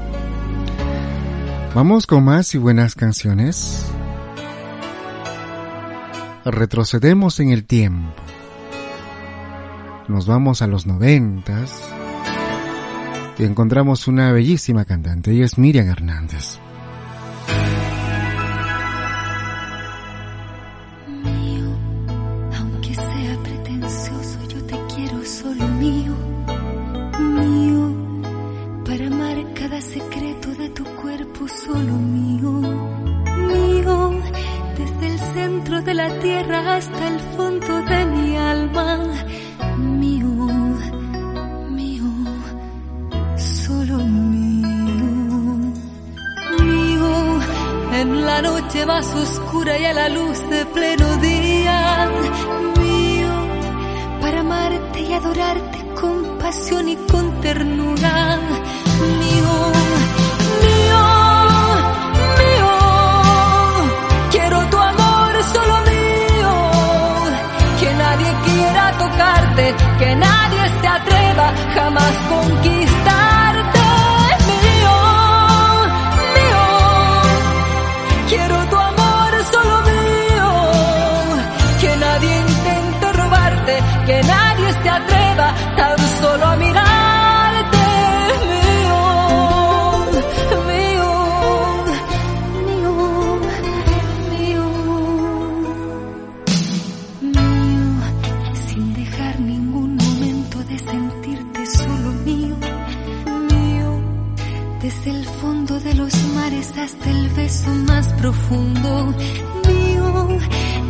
[1.76, 3.86] Vamos con más y buenas canciones.
[6.44, 8.14] Retrocedemos en el tiempo.
[10.08, 11.84] Nos vamos a los noventas
[13.38, 16.60] y encontramos una bellísima cantante, y es Miriam Hernández.
[35.98, 39.00] La tierra hasta el fondo de mi alma,
[39.78, 40.28] mío,
[41.72, 42.10] mío,
[43.36, 45.08] solo mío,
[46.72, 47.40] mío,
[47.94, 52.12] en la noche más oscura y a la luz de pleno día,
[52.80, 53.34] mío,
[54.22, 58.40] para amarte y adorarte con pasión y con ternura,
[59.20, 59.87] mío,
[69.58, 73.80] que nadie se atreva jamás conquistarte,
[74.62, 74.98] mío,
[76.36, 76.64] mío.
[78.30, 78.67] Quiero
[108.18, 109.14] profundo
[109.68, 110.28] mío,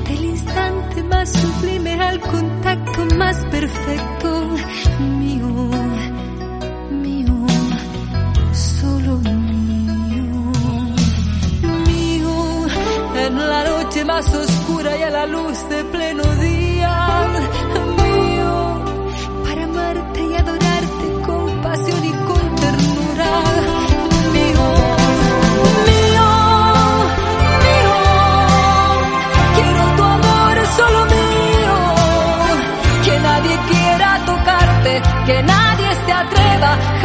[0.08, 4.56] del instante más sublime al contacto más perfecto
[5.20, 5.70] mío,
[6.92, 7.46] mío,
[8.54, 10.52] solo mío,
[11.88, 12.68] mío,
[13.16, 16.57] en la noche más oscura y a la luz de pleno día
[36.58, 36.97] se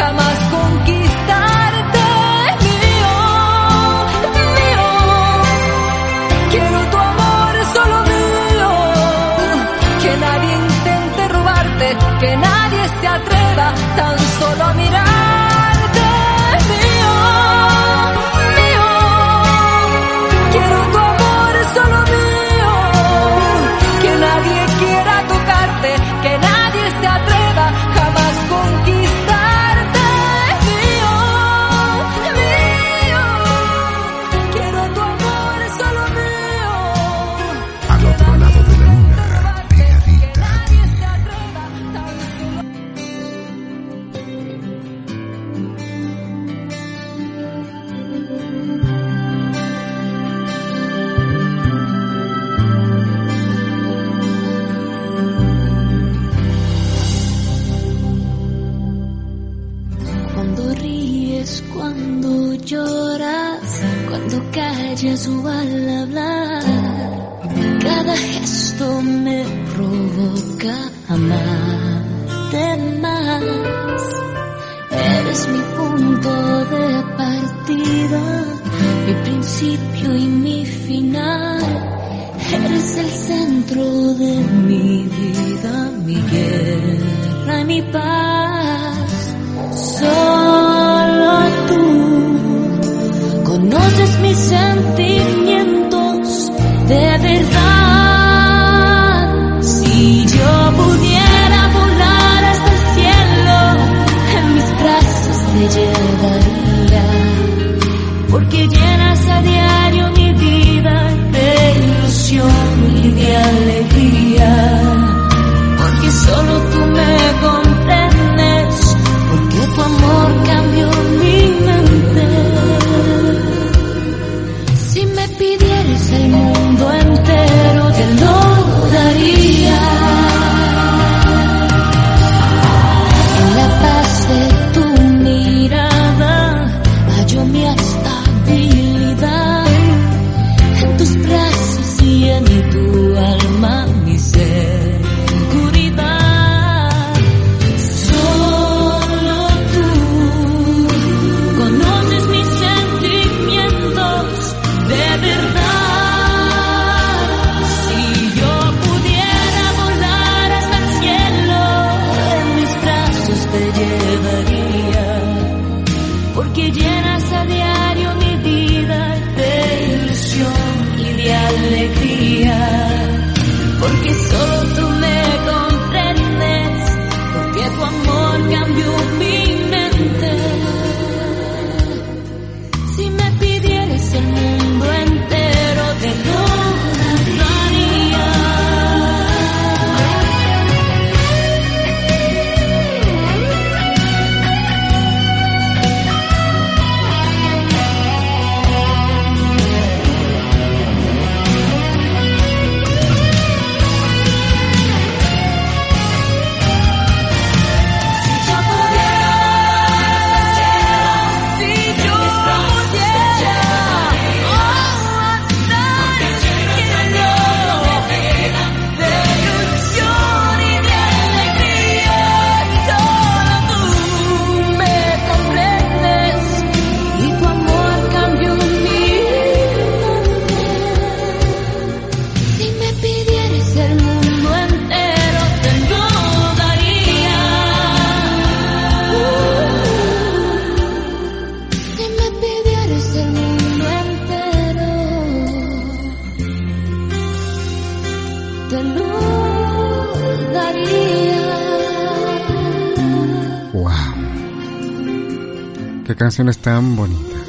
[256.16, 257.48] Canciones tan bonitas.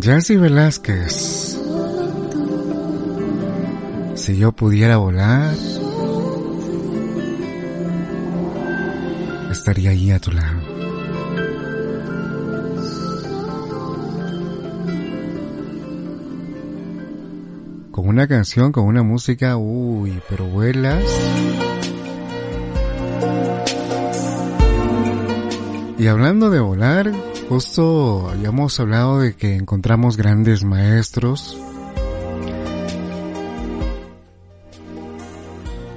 [0.00, 1.58] Jazzy Velázquez.
[4.14, 5.54] Si yo pudiera volar,
[9.50, 10.60] estaría ahí a tu lado.
[17.90, 21.04] Con una canción, con una música, uy, pero vuelas.
[26.04, 27.10] Y hablando de volar,
[27.48, 31.56] justo habíamos hablado de que encontramos grandes maestros,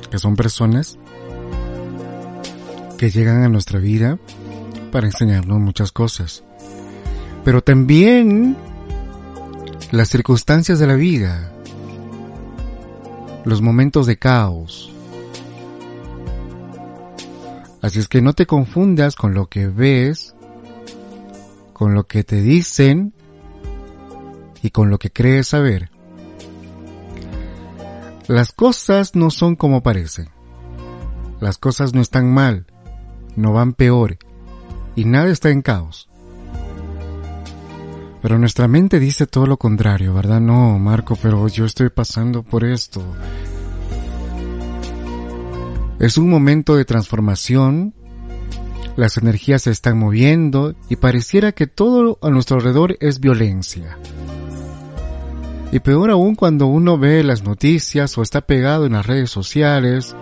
[0.10, 0.98] que son personas
[2.98, 4.18] que llegan a nuestra vida
[4.94, 6.42] para enseñarnos muchas cosas.
[7.44, 8.56] Pero también
[9.92, 11.52] las circunstancias de la vida,
[13.44, 14.90] los momentos de caos,
[17.82, 20.36] Así es que no te confundas con lo que ves,
[21.74, 23.14] con lo que te dicen
[24.62, 25.92] y con lo que crees saber.
[28.28, 30.30] Las cosas no son como parecen.
[31.40, 32.66] Las cosas no están mal,
[33.36, 34.18] no van peor
[34.96, 36.10] y nada está en caos.
[38.22, 40.42] Pero nuestra mente dice todo lo contrario, ¿verdad?
[40.42, 43.04] No, Marco, pero yo estoy pasando por esto.
[46.00, 47.94] Es un momento de transformación,
[48.96, 53.98] las energías se están moviendo y pareciera que todo a nuestro alrededor es violencia.
[55.72, 60.16] Y peor aún cuando uno ve las noticias o está pegado en las redes sociales.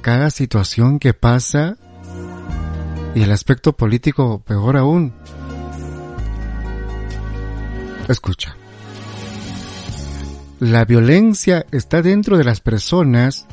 [0.00, 1.76] Cada situación que pasa
[3.14, 5.12] y el aspecto político peor aún.
[8.08, 8.56] Escucha.
[10.64, 13.46] La violencia está dentro de las personas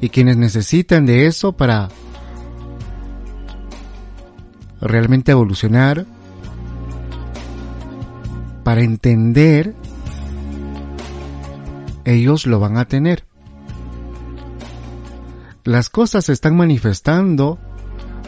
[0.00, 1.90] y quienes necesitan de eso para
[4.80, 6.06] realmente evolucionar,
[8.64, 9.74] para entender,
[12.06, 13.26] ellos lo van a tener.
[15.64, 17.58] Las cosas se están manifestando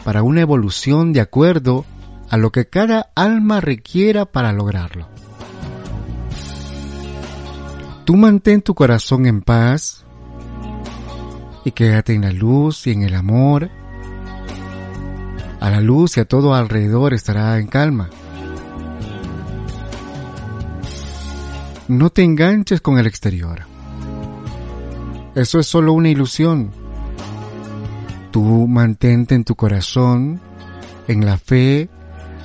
[0.03, 1.85] para una evolución de acuerdo
[2.29, 5.14] a lo que cada alma requiera para lograrlo.
[8.05, 10.05] Tú mantén tu corazón en paz
[11.63, 13.71] y quédate en la luz y en el amor.
[15.59, 18.11] A la luz y a todo alrededor estará en calma.
[21.87, 23.61] No te enganches con el exterior.
[25.33, 26.69] Eso es solo una ilusión.
[28.29, 30.39] Tú mantente en tu corazón,
[31.07, 31.89] en la fe,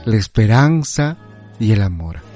[0.06, 1.18] la esperanza
[1.58, 2.29] y el amor.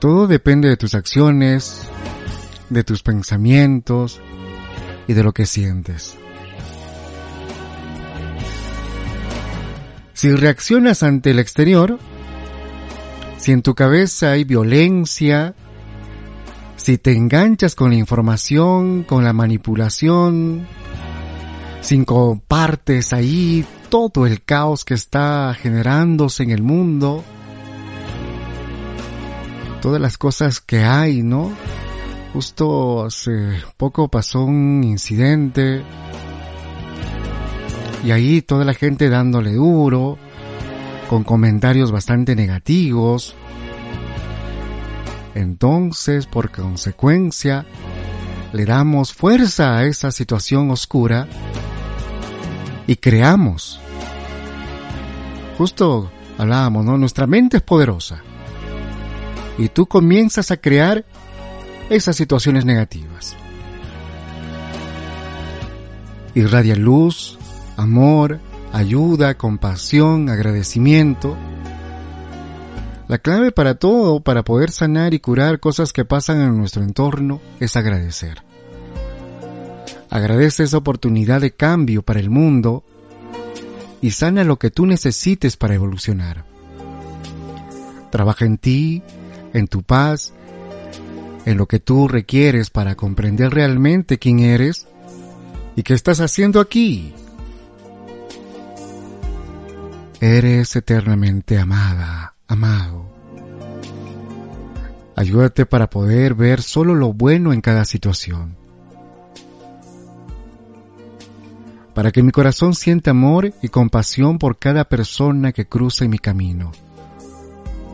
[0.00, 1.82] Todo depende de tus acciones,
[2.70, 4.18] de tus pensamientos
[5.06, 6.16] y de lo que sientes.
[10.14, 11.98] Si reaccionas ante el exterior,
[13.36, 15.54] si en tu cabeza hay violencia,
[16.76, 20.66] si te enganchas con la información, con la manipulación,
[21.82, 27.22] si compartes ahí todo el caos que está generándose en el mundo,
[29.80, 31.52] todas las cosas que hay, ¿no?
[32.32, 35.82] Justo hace poco pasó un incidente
[38.04, 40.16] Y ahí toda la gente dándole duro,
[41.08, 43.34] con comentarios bastante negativos.
[45.34, 47.66] Entonces, por consecuencia,
[48.52, 51.28] le damos fuerza a esa situación oscura
[52.86, 53.80] y creamos.
[55.58, 56.96] Justo hablábamos, ¿no?
[56.96, 58.22] Nuestra mente es poderosa.
[59.58, 61.04] Y tú comienzas a crear
[61.90, 63.36] esas situaciones negativas.
[66.34, 67.38] Irradia luz,
[67.76, 68.40] amor,
[68.72, 71.36] ayuda, compasión, agradecimiento.
[73.08, 77.40] La clave para todo, para poder sanar y curar cosas que pasan en nuestro entorno,
[77.58, 78.42] es agradecer.
[80.10, 82.84] Agradece esa oportunidad de cambio para el mundo
[84.00, 86.44] y sana lo que tú necesites para evolucionar.
[88.10, 89.02] Trabaja en ti,
[89.52, 90.32] en tu paz,
[91.44, 94.86] en lo que tú requieres para comprender realmente quién eres
[95.76, 97.14] y qué estás haciendo aquí.
[100.20, 103.10] Eres eternamente amada, amado.
[105.16, 108.56] Ayúdate para poder ver solo lo bueno en cada situación.
[111.94, 116.70] Para que mi corazón sienta amor y compasión por cada persona que cruza mi camino.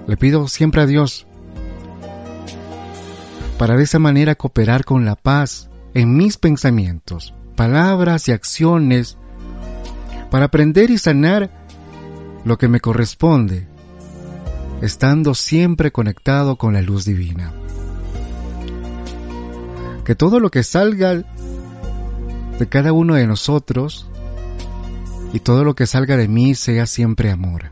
[0.07, 1.27] Le pido siempre a Dios
[3.59, 9.17] para de esa manera cooperar con la paz en mis pensamientos, palabras y acciones,
[10.31, 11.51] para aprender y sanar
[12.45, 13.67] lo que me corresponde,
[14.83, 17.53] estando siempre conectado con la luz divina.
[20.05, 21.25] Que todo lo que salga
[22.59, 24.09] de cada uno de nosotros
[25.33, 27.71] y todo lo que salga de mí sea siempre amor.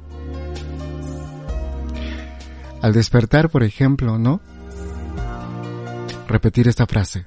[2.82, 4.40] Al despertar, por ejemplo, ¿no?
[6.34, 7.26] Repetir esta frase.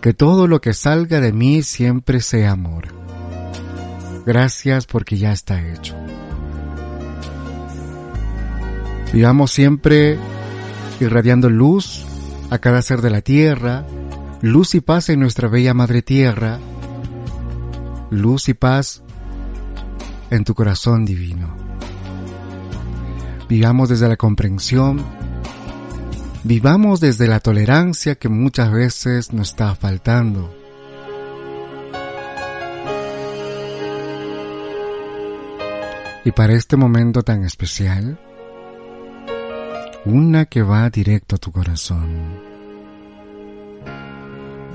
[0.00, 2.88] Que todo lo que salga de mí siempre sea amor.
[4.26, 5.94] Gracias porque ya está hecho.
[9.12, 10.18] Vivamos siempre
[10.98, 12.04] irradiando luz
[12.50, 13.86] a cada ser de la tierra,
[14.42, 16.58] luz y paz en nuestra bella madre tierra,
[18.10, 19.04] luz y paz
[20.30, 21.56] en tu corazón divino.
[23.48, 25.00] Vivamos desde la comprensión,
[26.46, 30.54] vivamos desde la tolerancia que muchas veces nos está faltando.
[36.24, 38.18] Y para este momento tan especial,
[40.04, 42.46] una que va directo a tu corazón.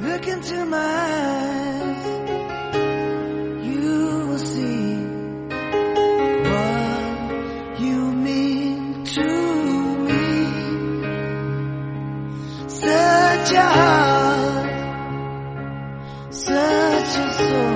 [0.02, 2.06] Look into my eyes,
[3.64, 4.01] you
[16.30, 17.71] Such a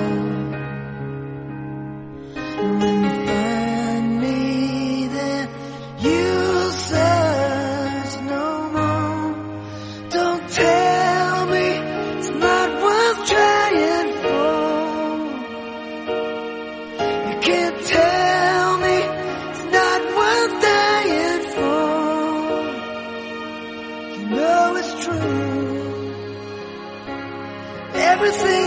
[28.27, 28.64] Everything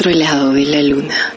[0.00, 1.29] otro lado de la luna.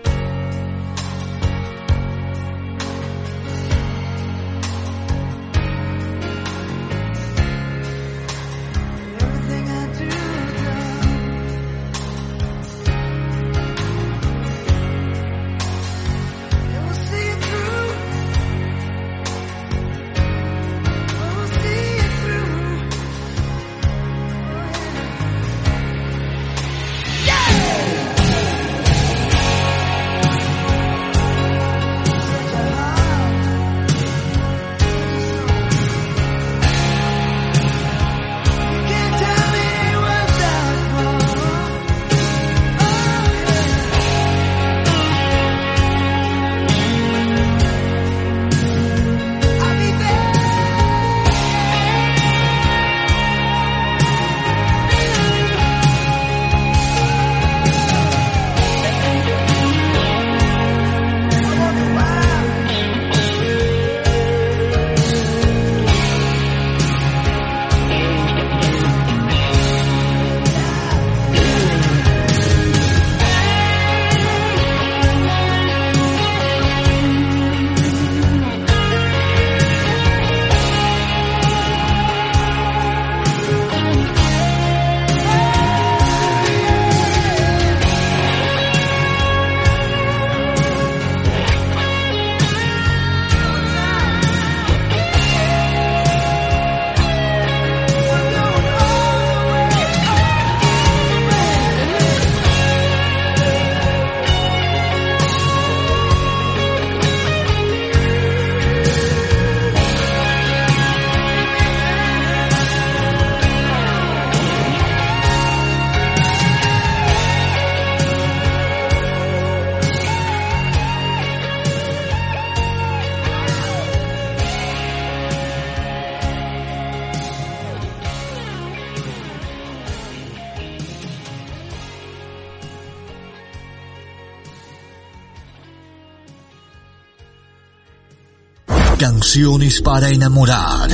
[139.33, 140.87] Canciones para enamorar.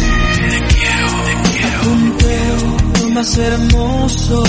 [1.83, 4.43] Punteo más hermoso.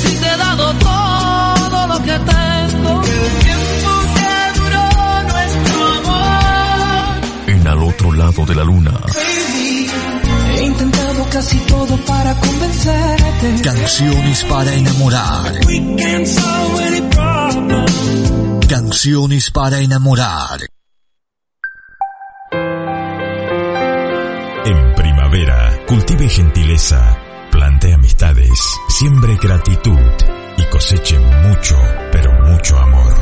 [0.00, 7.48] Si te he dado todo lo que tengo, el tiempo que duró nuestro amor.
[7.48, 8.92] En al otro lado de la luna.
[8.92, 9.90] Baby,
[10.56, 13.60] he intentado casi todo para convencerte.
[13.62, 15.52] Canciones para enamorar.
[15.66, 17.84] We can solve any problem.
[18.66, 20.60] Canciones para enamorar.
[24.66, 27.16] En primavera, cultive gentileza,
[27.52, 29.96] plante amistades, siembre gratitud
[30.58, 31.76] y coseche mucho,
[32.10, 33.14] pero mucho amor.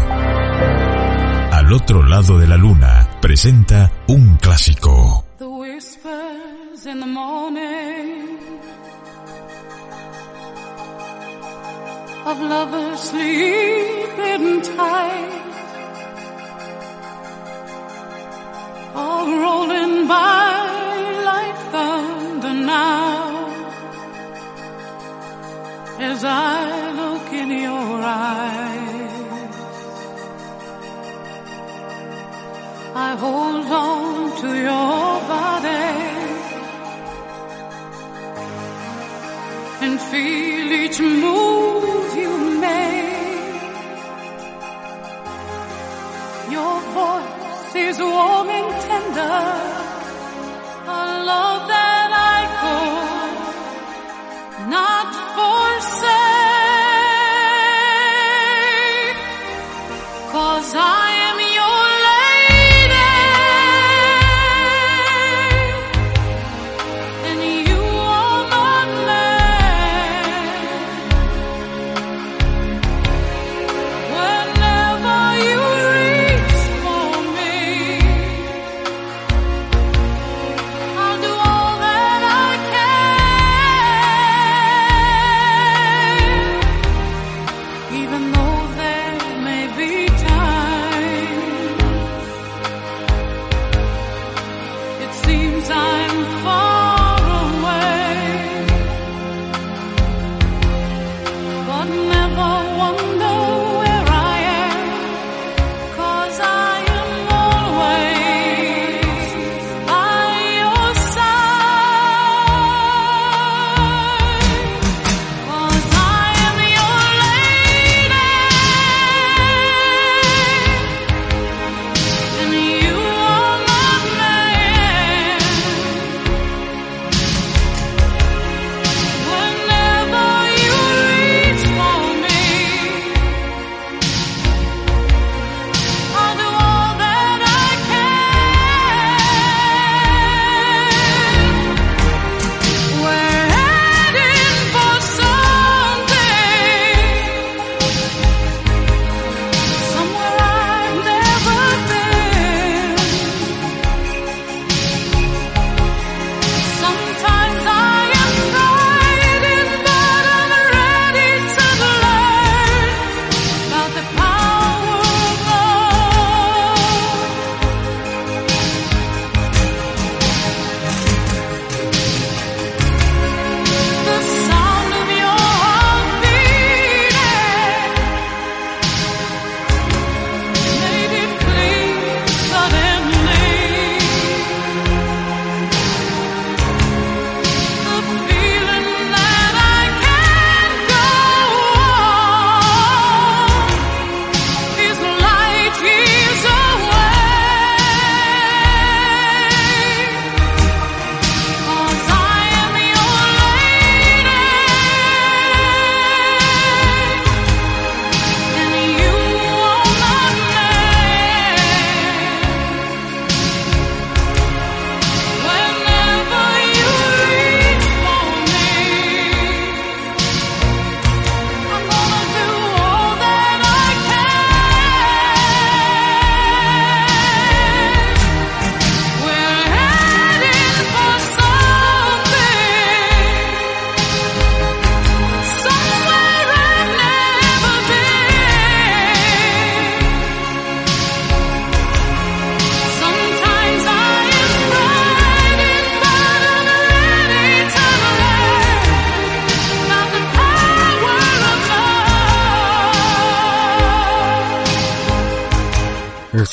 [1.52, 4.84] Al otro lado de la luna, presenta un clásico.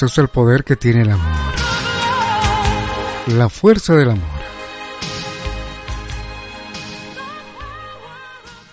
[0.01, 1.31] Ese es el poder que tiene el amor.
[3.37, 4.41] La fuerza del amor.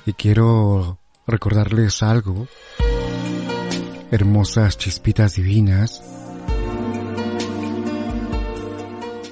[0.06, 2.48] Y quiero recordarles algo.
[4.10, 6.02] Hermosas chispitas divinas.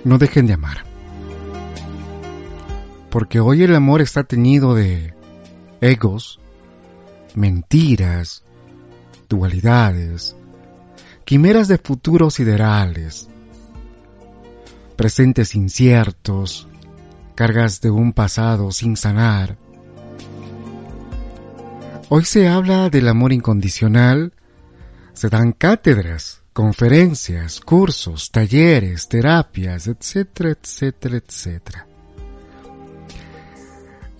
[0.04, 0.84] No dejen de amar.
[3.08, 5.14] Porque hoy el amor está teñido de
[5.80, 6.40] egos,
[7.34, 8.44] mentiras,
[9.30, 10.36] dualidades,
[11.26, 13.28] quimeras de futuros siderales,
[14.94, 16.68] presentes inciertos,
[17.34, 19.58] cargas de un pasado sin sanar.
[22.08, 24.34] Hoy se habla del amor incondicional,
[25.14, 31.86] se dan cátedras, conferencias, cursos, talleres, terapias, etcétera, etcétera, etcétera.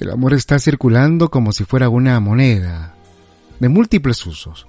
[0.00, 2.96] El amor está circulando como si fuera una moneda
[3.60, 4.66] de múltiples usos,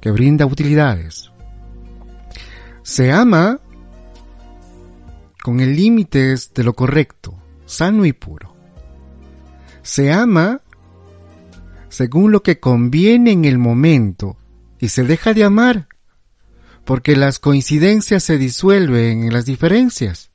[0.00, 1.30] que brinda utilidades.
[2.82, 3.60] Se ama
[5.42, 8.54] con el límites de lo correcto, sano y puro.
[9.82, 10.60] Se ama
[11.88, 14.36] según lo que conviene en el momento
[14.78, 15.88] y se deja de amar
[16.84, 20.30] porque las coincidencias se disuelven en las diferencias.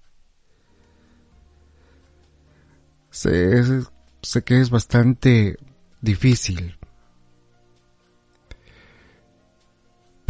[3.09, 3.63] Sé,
[4.21, 5.57] sé que es bastante
[6.01, 6.77] difícil.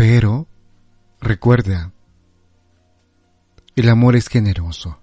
[0.04, 0.48] Pero,
[1.20, 1.92] recuerda,
[3.76, 4.98] el amor es generoso.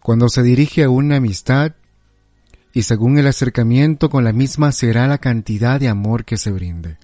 [0.00, 1.72] Cuando se dirige a una amistad,
[2.72, 6.96] y según el acercamiento con la misma será la cantidad de amor que se brinde.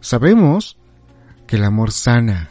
[0.00, 0.78] Sabemos
[1.46, 2.50] que el amor sana,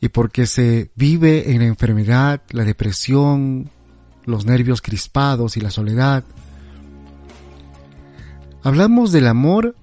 [0.00, 3.70] y porque se vive en la enfermedad, la depresión,
[4.24, 6.24] los nervios crispados y la soledad.
[8.64, 9.76] Hablamos del amor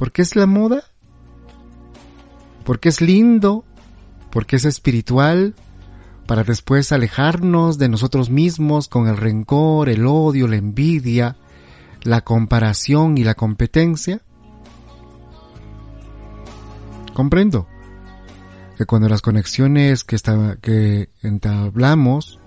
[0.00, 0.82] porque es la moda,
[2.64, 3.66] porque es lindo,
[4.30, 5.54] porque es espiritual,
[6.26, 11.36] para después alejarnos de nosotros mismos con el rencor, el odio, la envidia,
[12.02, 14.22] la comparación y la competencia.
[17.12, 17.68] Comprendo
[18.78, 20.16] que cuando las conexiones que,
[20.62, 22.40] que entablamos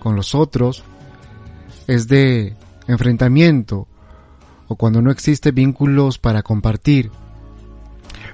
[0.00, 0.82] con los otros
[1.86, 2.56] es de
[2.88, 3.86] enfrentamiento
[4.68, 7.10] o cuando no existe vínculos para compartir,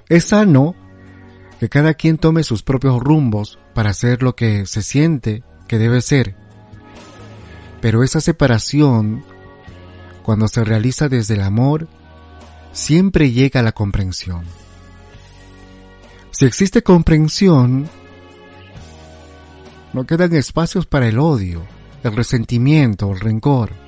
[0.09, 0.75] es sano
[1.61, 6.01] que cada quien tome sus propios rumbos para hacer lo que se siente que debe
[6.01, 6.35] ser.
[7.81, 9.25] Pero esa separación,
[10.23, 11.89] cuando se realiza desde el amor,
[12.73, 14.45] siempre llega a la comprensión.
[16.31, 17.89] Si existe comprensión,
[19.93, 21.63] no quedan espacios para el odio,
[22.03, 23.82] el resentimiento, el rencor.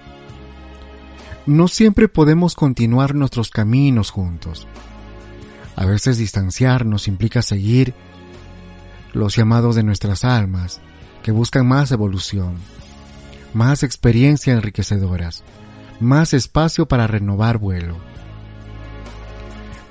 [1.46, 4.66] No siempre podemos continuar nuestros caminos juntos.
[5.76, 7.92] A veces distanciarnos implica seguir
[9.12, 10.80] los llamados de nuestras almas,
[11.22, 12.54] que buscan más evolución,
[13.52, 15.44] más experiencia enriquecedoras,
[16.00, 17.98] más espacio para renovar vuelo.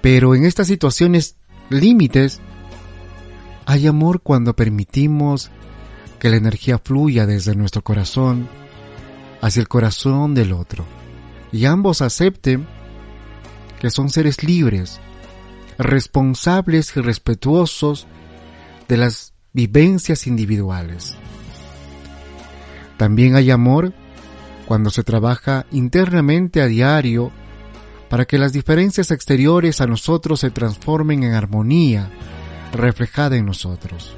[0.02, 1.36] Pero en estas situaciones
[1.70, 2.42] límites,
[3.68, 5.52] hay amor cuando permitimos
[6.18, 8.50] que la energía fluya desde nuestro corazón
[9.40, 10.86] hacia el corazón del otro
[11.54, 12.68] y ambos acepten
[13.80, 15.00] que son seres libres,
[15.78, 18.08] responsables y respetuosos
[18.90, 21.16] de las vivencias individuales.
[22.98, 23.94] También hay amor
[24.66, 27.32] cuando se trabaja internamente a diario
[28.10, 32.10] para que las diferencias exteriores a nosotros se transformen en armonía
[32.72, 34.16] reflejada en nosotros.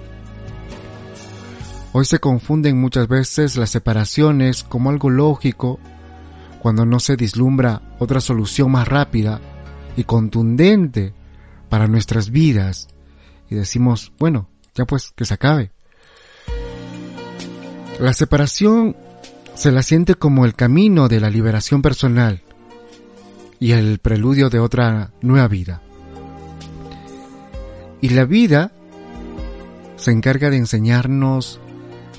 [1.92, 5.80] Hoy se confunden muchas veces las separaciones como algo lógico
[6.66, 9.40] cuando no se vislumbra otra solución más rápida
[9.96, 11.14] y contundente
[11.70, 12.88] para nuestras vidas
[13.52, 15.72] y decimos, bueno, ya pues que se acabe.
[18.00, 18.98] La separación
[19.54, 22.42] se la siente como el camino de la liberación personal
[23.60, 25.84] y el preludio de otra nueva vida.
[28.02, 28.72] Y la vida
[29.98, 31.60] se encarga de enseñarnos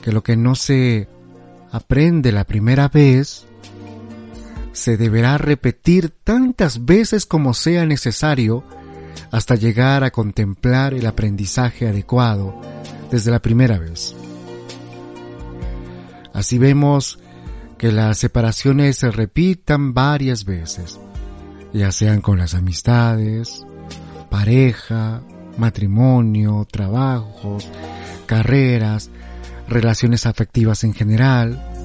[0.04, 1.08] que lo que no se
[1.72, 3.48] aprende la primera vez
[4.76, 8.64] se deberá repetir tantas veces como sea necesario
[9.30, 12.60] hasta llegar a contemplar el aprendizaje adecuado
[13.10, 14.14] desde la primera vez.
[16.32, 17.18] Así vemos
[17.78, 21.00] que las separaciones se repitan varias veces
[21.76, 23.66] ya sean con las amistades,
[24.30, 25.22] pareja,
[25.58, 27.68] matrimonio, trabajos,
[28.24, 29.10] carreras,
[29.68, 31.75] relaciones afectivas en general.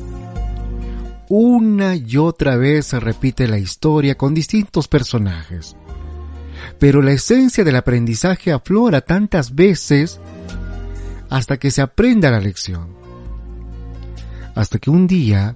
[1.33, 5.77] Una y otra vez se repite la historia con distintos personajes,
[6.77, 10.19] Pero la esencia del aprendizaje aflora tantas veces
[11.29, 12.89] hasta que se aprenda la lección.
[14.55, 15.55] Hasta que un día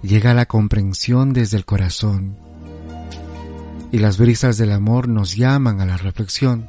[0.00, 2.38] llega la comprensión desde el corazón
[3.90, 6.66] y las brisas del amor nos llaman a la reflexión.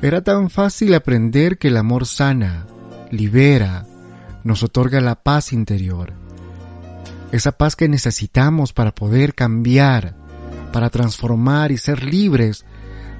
[0.00, 2.66] Era tan fácil aprender que el amor sana,
[3.10, 3.84] libera,
[4.46, 6.12] nos otorga la paz interior.
[7.32, 10.14] Esa paz que necesitamos para poder cambiar,
[10.72, 12.64] para transformar y ser libres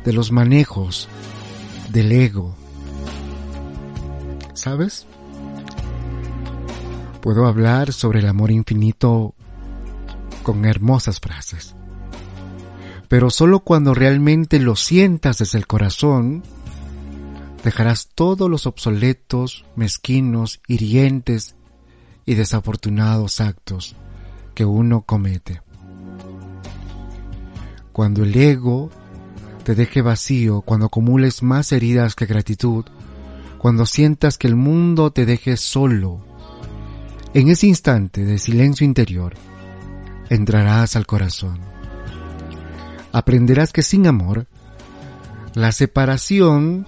[0.05, 1.09] de los manejos
[1.91, 2.55] del ego.
[4.55, 5.05] ¿Sabes?
[7.21, 9.35] Puedo hablar sobre el amor infinito
[10.45, 11.75] con hermosas frases.
[13.09, 16.45] Pero solo cuando realmente lo sientas desde el corazón,
[17.67, 21.57] dejarás todos los obsoletos, mezquinos, hirientes
[22.25, 23.97] y desafortunados actos
[24.55, 25.63] que uno comete.
[27.91, 28.89] Cuando el ego
[29.65, 32.85] te deje vacío, cuando acumules más heridas que gratitud,
[33.59, 36.21] cuando sientas que el mundo te deje solo,
[37.35, 39.35] en ese instante de silencio interior,
[40.31, 41.59] entrarás al corazón.
[43.11, 44.47] Aprenderás que sin amor,
[45.55, 46.87] la separación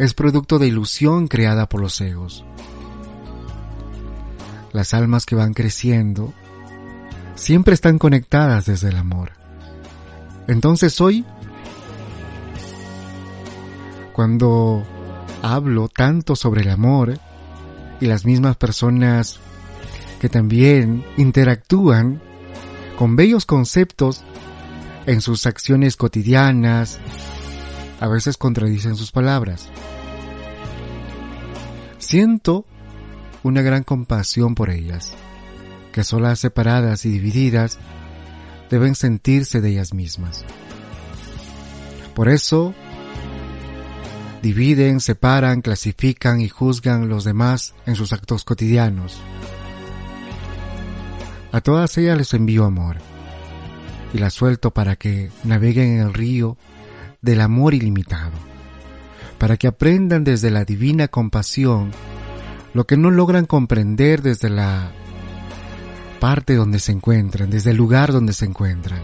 [0.00, 2.42] es producto de ilusión creada por los egos.
[4.72, 6.32] Las almas que van creciendo
[7.34, 9.32] siempre están conectadas desde el amor.
[10.48, 11.26] Entonces hoy,
[14.14, 14.82] cuando
[15.42, 17.18] hablo tanto sobre el amor
[18.00, 19.38] y las mismas personas
[20.18, 22.22] que también interactúan
[22.96, 24.24] con bellos conceptos
[25.04, 26.98] en sus acciones cotidianas,
[28.00, 29.68] a veces contradicen sus palabras.
[31.98, 32.64] Siento
[33.42, 35.12] una gran compasión por ellas,
[35.92, 37.78] que solas separadas y divididas
[38.70, 40.44] deben sentirse de ellas mismas.
[42.14, 42.74] Por eso,
[44.42, 49.20] dividen, separan, clasifican y juzgan los demás en sus actos cotidianos.
[51.52, 52.96] A todas ellas les envío amor
[54.14, 56.56] y las suelto para que naveguen en el río
[57.22, 58.32] del amor ilimitado,
[59.38, 61.90] para que aprendan desde la divina compasión
[62.72, 64.92] lo que no logran comprender desde la
[66.20, 69.00] parte donde se encuentran, desde el lugar donde se encuentran.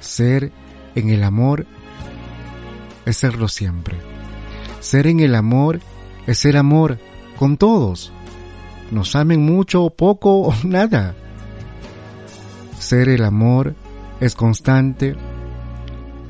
[0.00, 0.52] Ser
[0.94, 1.66] en el amor
[3.04, 3.96] es serlo siempre.
[4.80, 5.80] Ser en el amor
[6.26, 6.98] es ser amor
[7.38, 8.12] con todos.
[8.90, 11.14] Nos amen mucho poco o nada.
[12.78, 13.74] Ser el amor
[14.20, 15.16] es constante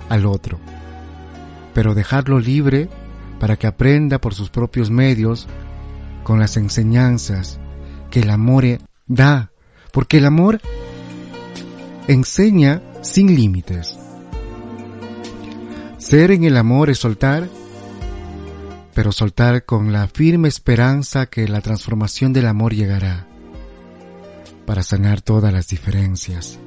[0.08, 0.58] al otro,
[1.74, 2.88] pero dejarlo libre
[3.38, 5.46] para que aprenda por sus propios medios
[6.22, 7.60] con las enseñanzas
[8.10, 8.64] que el amor
[9.06, 9.50] da,
[9.92, 10.60] porque el amor
[12.08, 13.98] enseña sin límites.
[15.98, 17.48] Ser en el amor es soltar,
[18.94, 23.26] pero soltar con la firme esperanza que la transformación del amor llegará
[24.66, 26.58] para sanar todas las diferencias.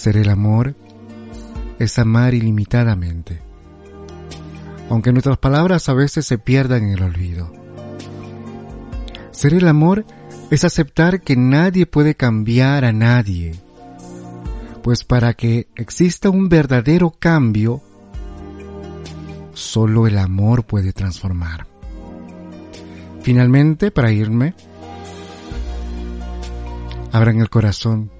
[0.00, 0.76] Ser el amor
[1.78, 3.42] es amar ilimitadamente,
[4.88, 7.52] aunque nuestras palabras a veces se pierdan en el olvido.
[9.30, 10.06] Ser el amor
[10.50, 13.60] es aceptar que nadie puede cambiar a nadie,
[14.82, 17.82] pues para que exista un verdadero cambio,
[19.52, 21.66] solo el amor puede transformar.
[23.20, 24.54] Finalmente, para irme,
[27.12, 28.10] abran el corazón,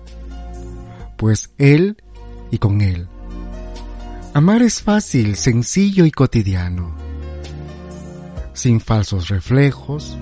[1.21, 2.03] pues Él
[2.51, 3.07] y con Él.
[4.33, 6.97] Amar es fácil, sencillo y cotidiano,
[8.55, 10.17] sin falsos reflejos,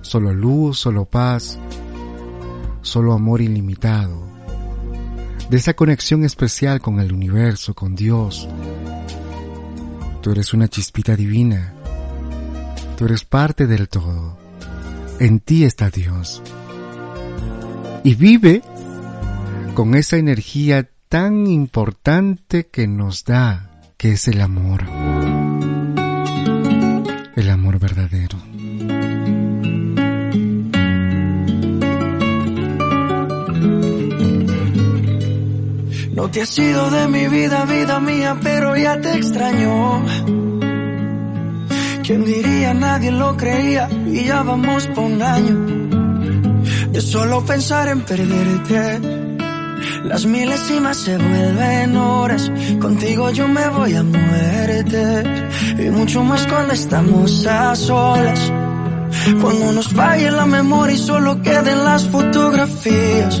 [0.00, 1.60] solo luz, solo paz,
[2.82, 4.26] solo amor ilimitado,
[5.48, 8.48] de esa conexión especial con el universo, con Dios.
[10.22, 11.72] Tú eres una chispita divina,
[12.98, 14.36] tú eres parte del todo,
[15.20, 16.42] en ti está Dios.
[18.02, 18.60] Y vive
[19.74, 24.84] con esa energía tan importante que nos da, que es el amor.
[27.34, 28.38] El amor verdadero.
[36.12, 40.04] No te has ido de mi vida, vida mía, pero ya te extraño.
[42.04, 42.74] ¿Quién diría?
[42.74, 45.94] Nadie lo creía y ya vamos por un año
[46.92, 49.23] de solo pensar en perderte.
[50.04, 52.50] Las milésimas se vuelven horas,
[52.80, 55.22] contigo yo me voy a muerte.
[55.78, 58.52] Y mucho más cuando estamos a solas.
[59.40, 63.40] Cuando nos falle la memoria y solo queden las fotografías.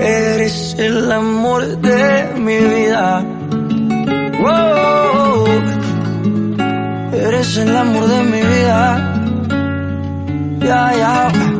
[0.00, 3.22] eres el amor de mi vida.
[4.42, 5.44] Oh,
[7.12, 9.14] eres el amor de mi vida.
[10.60, 11.32] Ya, ya.
[11.32, 11.59] Dice,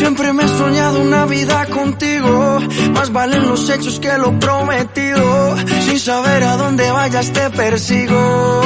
[0.00, 2.58] Siempre me he soñado una vida contigo.
[2.94, 5.54] Más valen los hechos que lo prometido.
[5.86, 8.62] Sin saber a dónde vayas te persigo.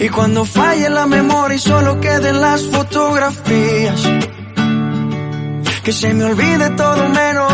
[0.00, 4.02] Y cuando falle la memoria y solo queden las fotografías.
[5.84, 7.53] Que se me olvide todo menos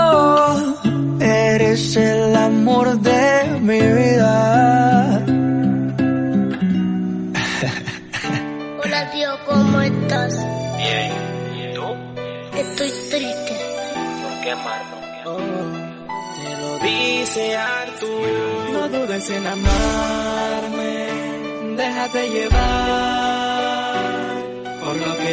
[1.71, 5.23] eres el amor de mi vida.
[8.83, 10.33] Hola tío, ¿cómo estás?
[10.77, 11.13] Bien,
[11.55, 11.87] ¿y tú?
[12.57, 13.53] Estoy triste.
[14.21, 15.45] ¿Por qué, Marlon?
[16.35, 18.27] Te lo dice Artur.
[18.73, 20.91] No dudes en amarme.
[21.77, 23.50] Déjate llevar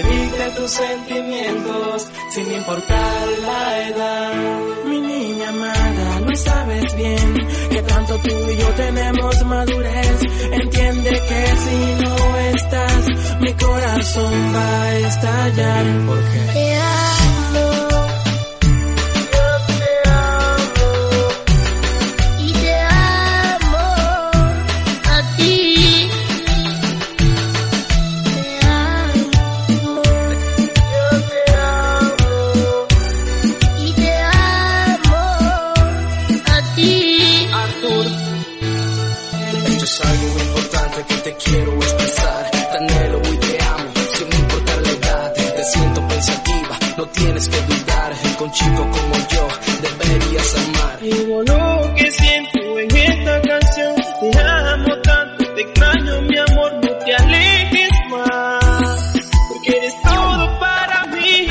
[0.02, 4.32] que dicte tus sentimientos, sin importar la edad.
[4.86, 10.20] Mi niña amada, no sabes bien que tanto tú y yo tenemos madurez.
[10.52, 13.06] Entiende que si no estás,
[13.40, 15.84] mi corazón va a estallar.
[16.06, 16.68] Porque
[47.08, 48.12] tienes que dudar.
[48.38, 49.48] Con chico como yo,
[49.82, 51.00] deberías amar.
[51.00, 53.96] Digo lo que siento en esta canción.
[54.20, 59.12] Te amo tanto, te extraño, mi amor, no te alejes más.
[59.48, 61.48] Porque eres todo para mí.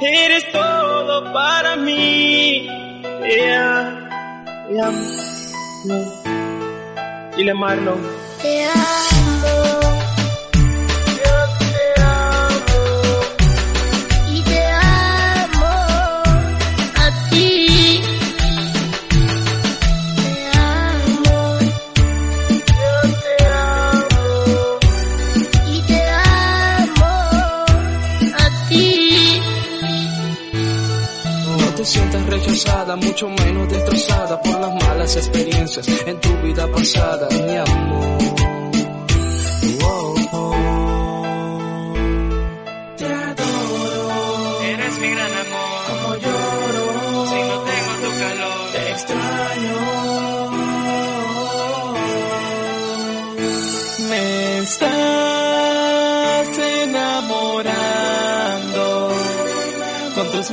[0.00, 2.68] Eres todo para mí.
[3.22, 4.08] Te amo,
[4.68, 6.26] te amo.
[7.36, 8.00] Dile Marlon.
[8.42, 10.05] Te amo.
[31.86, 38.18] Sientas rechazada, mucho menos destrozada por las malas experiencias en tu vida pasada, mi amor.
[39.84, 41.94] Oh, oh.
[42.96, 44.62] Te adoro.
[44.62, 45.86] Eres mi gran amor.
[45.86, 47.26] Como lloro.
[47.28, 48.72] Si no tengo tu calor.
[48.72, 50.05] Te extraño.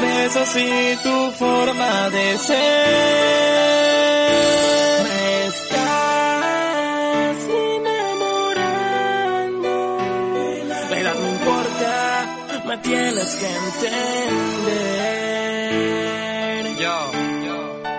[0.04, 2.56] Besos y tu forma de ser.
[5.04, 7.38] Me estás
[7.78, 8.78] enamorando.
[10.90, 11.96] Pero no importa,
[12.66, 14.14] me tienes que entender.
[16.84, 16.96] Yo,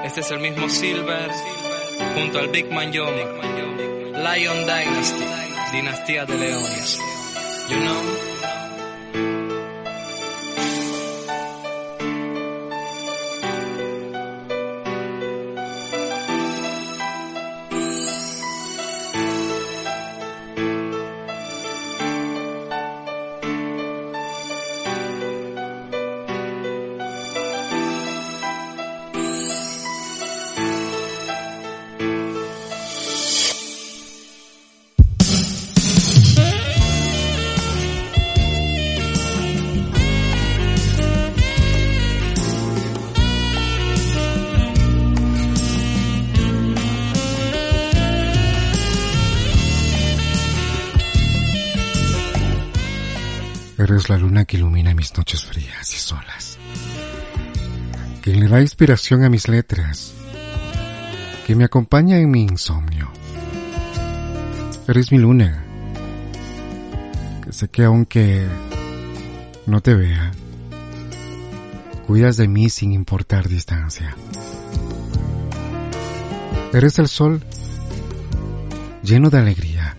[0.04, 1.30] este es el mismo Silver
[2.14, 3.16] junto al Big Man Young,
[4.24, 5.24] Lion Dynasty,
[5.72, 6.98] dinastía de leones.
[7.68, 8.33] You know.
[54.04, 56.58] Eres la luna que ilumina mis noches frías y solas.
[58.20, 60.12] Que le da inspiración a mis letras.
[61.46, 63.10] Que me acompaña en mi insomnio.
[64.86, 65.64] Eres mi luna.
[67.46, 68.46] Que sé que aunque
[69.64, 70.32] no te vea,
[72.06, 74.14] cuidas de mí sin importar distancia.
[76.74, 77.42] Eres el sol
[79.02, 79.96] lleno de alegría,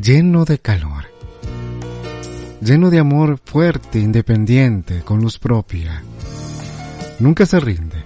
[0.00, 1.03] lleno de calor
[2.64, 6.02] lleno de amor fuerte, independiente, con luz propia.
[7.18, 8.02] Nunca se rinde.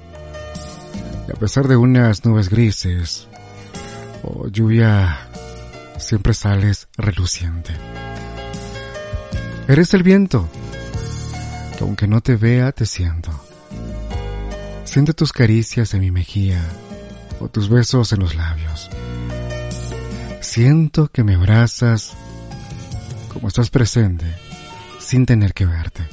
[1.29, 3.29] Y a pesar de unas nubes grises
[4.25, 5.29] o lluvia,
[5.99, 7.73] siempre sales reluciente.
[9.69, 10.49] Eres el viento,
[11.77, 13.31] que aunque no te vea, te siento.
[14.85, 16.65] Siente tus caricias en mi mejilla
[17.39, 18.91] o tus besos en los labios.
[20.41, 22.15] Siento que me abrazas
[23.33, 24.48] como estás presente
[25.09, 26.07] sin tener que verte.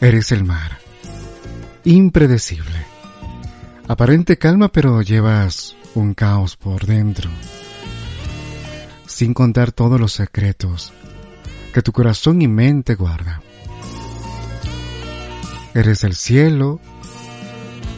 [0.00, 0.78] Eres el mar,
[1.84, 2.84] impredecible,
[3.86, 7.30] aparente calma pero llevas un caos por dentro,
[9.06, 10.92] sin contar todos los secretos
[11.72, 13.40] que tu corazón y mente guarda.
[15.74, 16.80] Eres el cielo,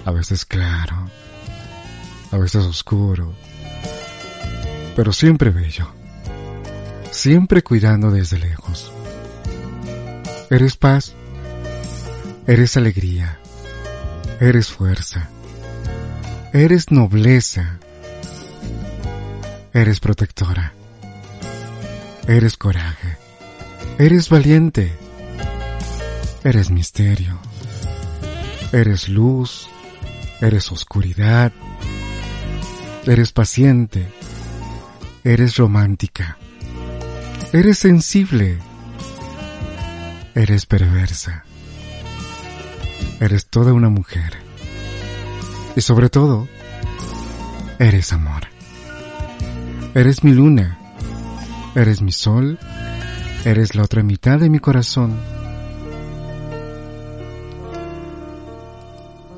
[0.04, 1.08] a veces claro,
[2.30, 3.32] a veces oscuro,
[4.94, 6.03] pero siempre bello
[7.14, 8.92] siempre cuidando desde lejos.
[10.50, 11.14] Eres paz,
[12.46, 13.38] eres alegría,
[14.40, 15.28] eres fuerza,
[16.52, 17.78] eres nobleza,
[19.72, 20.74] eres protectora,
[22.26, 23.16] eres coraje,
[23.98, 24.92] eres valiente,
[26.42, 27.38] eres misterio,
[28.72, 29.68] eres luz,
[30.40, 31.52] eres oscuridad,
[33.06, 34.08] eres paciente,
[35.22, 36.38] eres romántica.
[37.54, 38.58] Eres sensible.
[40.34, 41.44] Eres perversa.
[43.20, 44.32] Eres toda una mujer.
[45.76, 46.48] Y sobre todo,
[47.78, 48.48] eres amor.
[49.94, 50.80] Eres mi luna.
[51.76, 52.58] Eres mi sol.
[53.44, 55.16] Eres la otra mitad de mi corazón.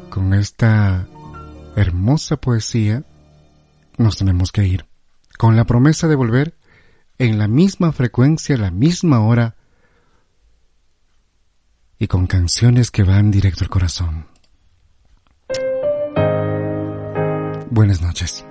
[0.08, 1.06] Con esta
[1.76, 3.04] hermosa poesía
[3.98, 4.86] nos tenemos que ir,
[5.36, 6.56] con la promesa de volver
[7.18, 9.54] en la misma frecuencia, la misma hora
[11.98, 14.26] y con canciones que van directo al corazón.
[17.70, 18.44] Buenas noches.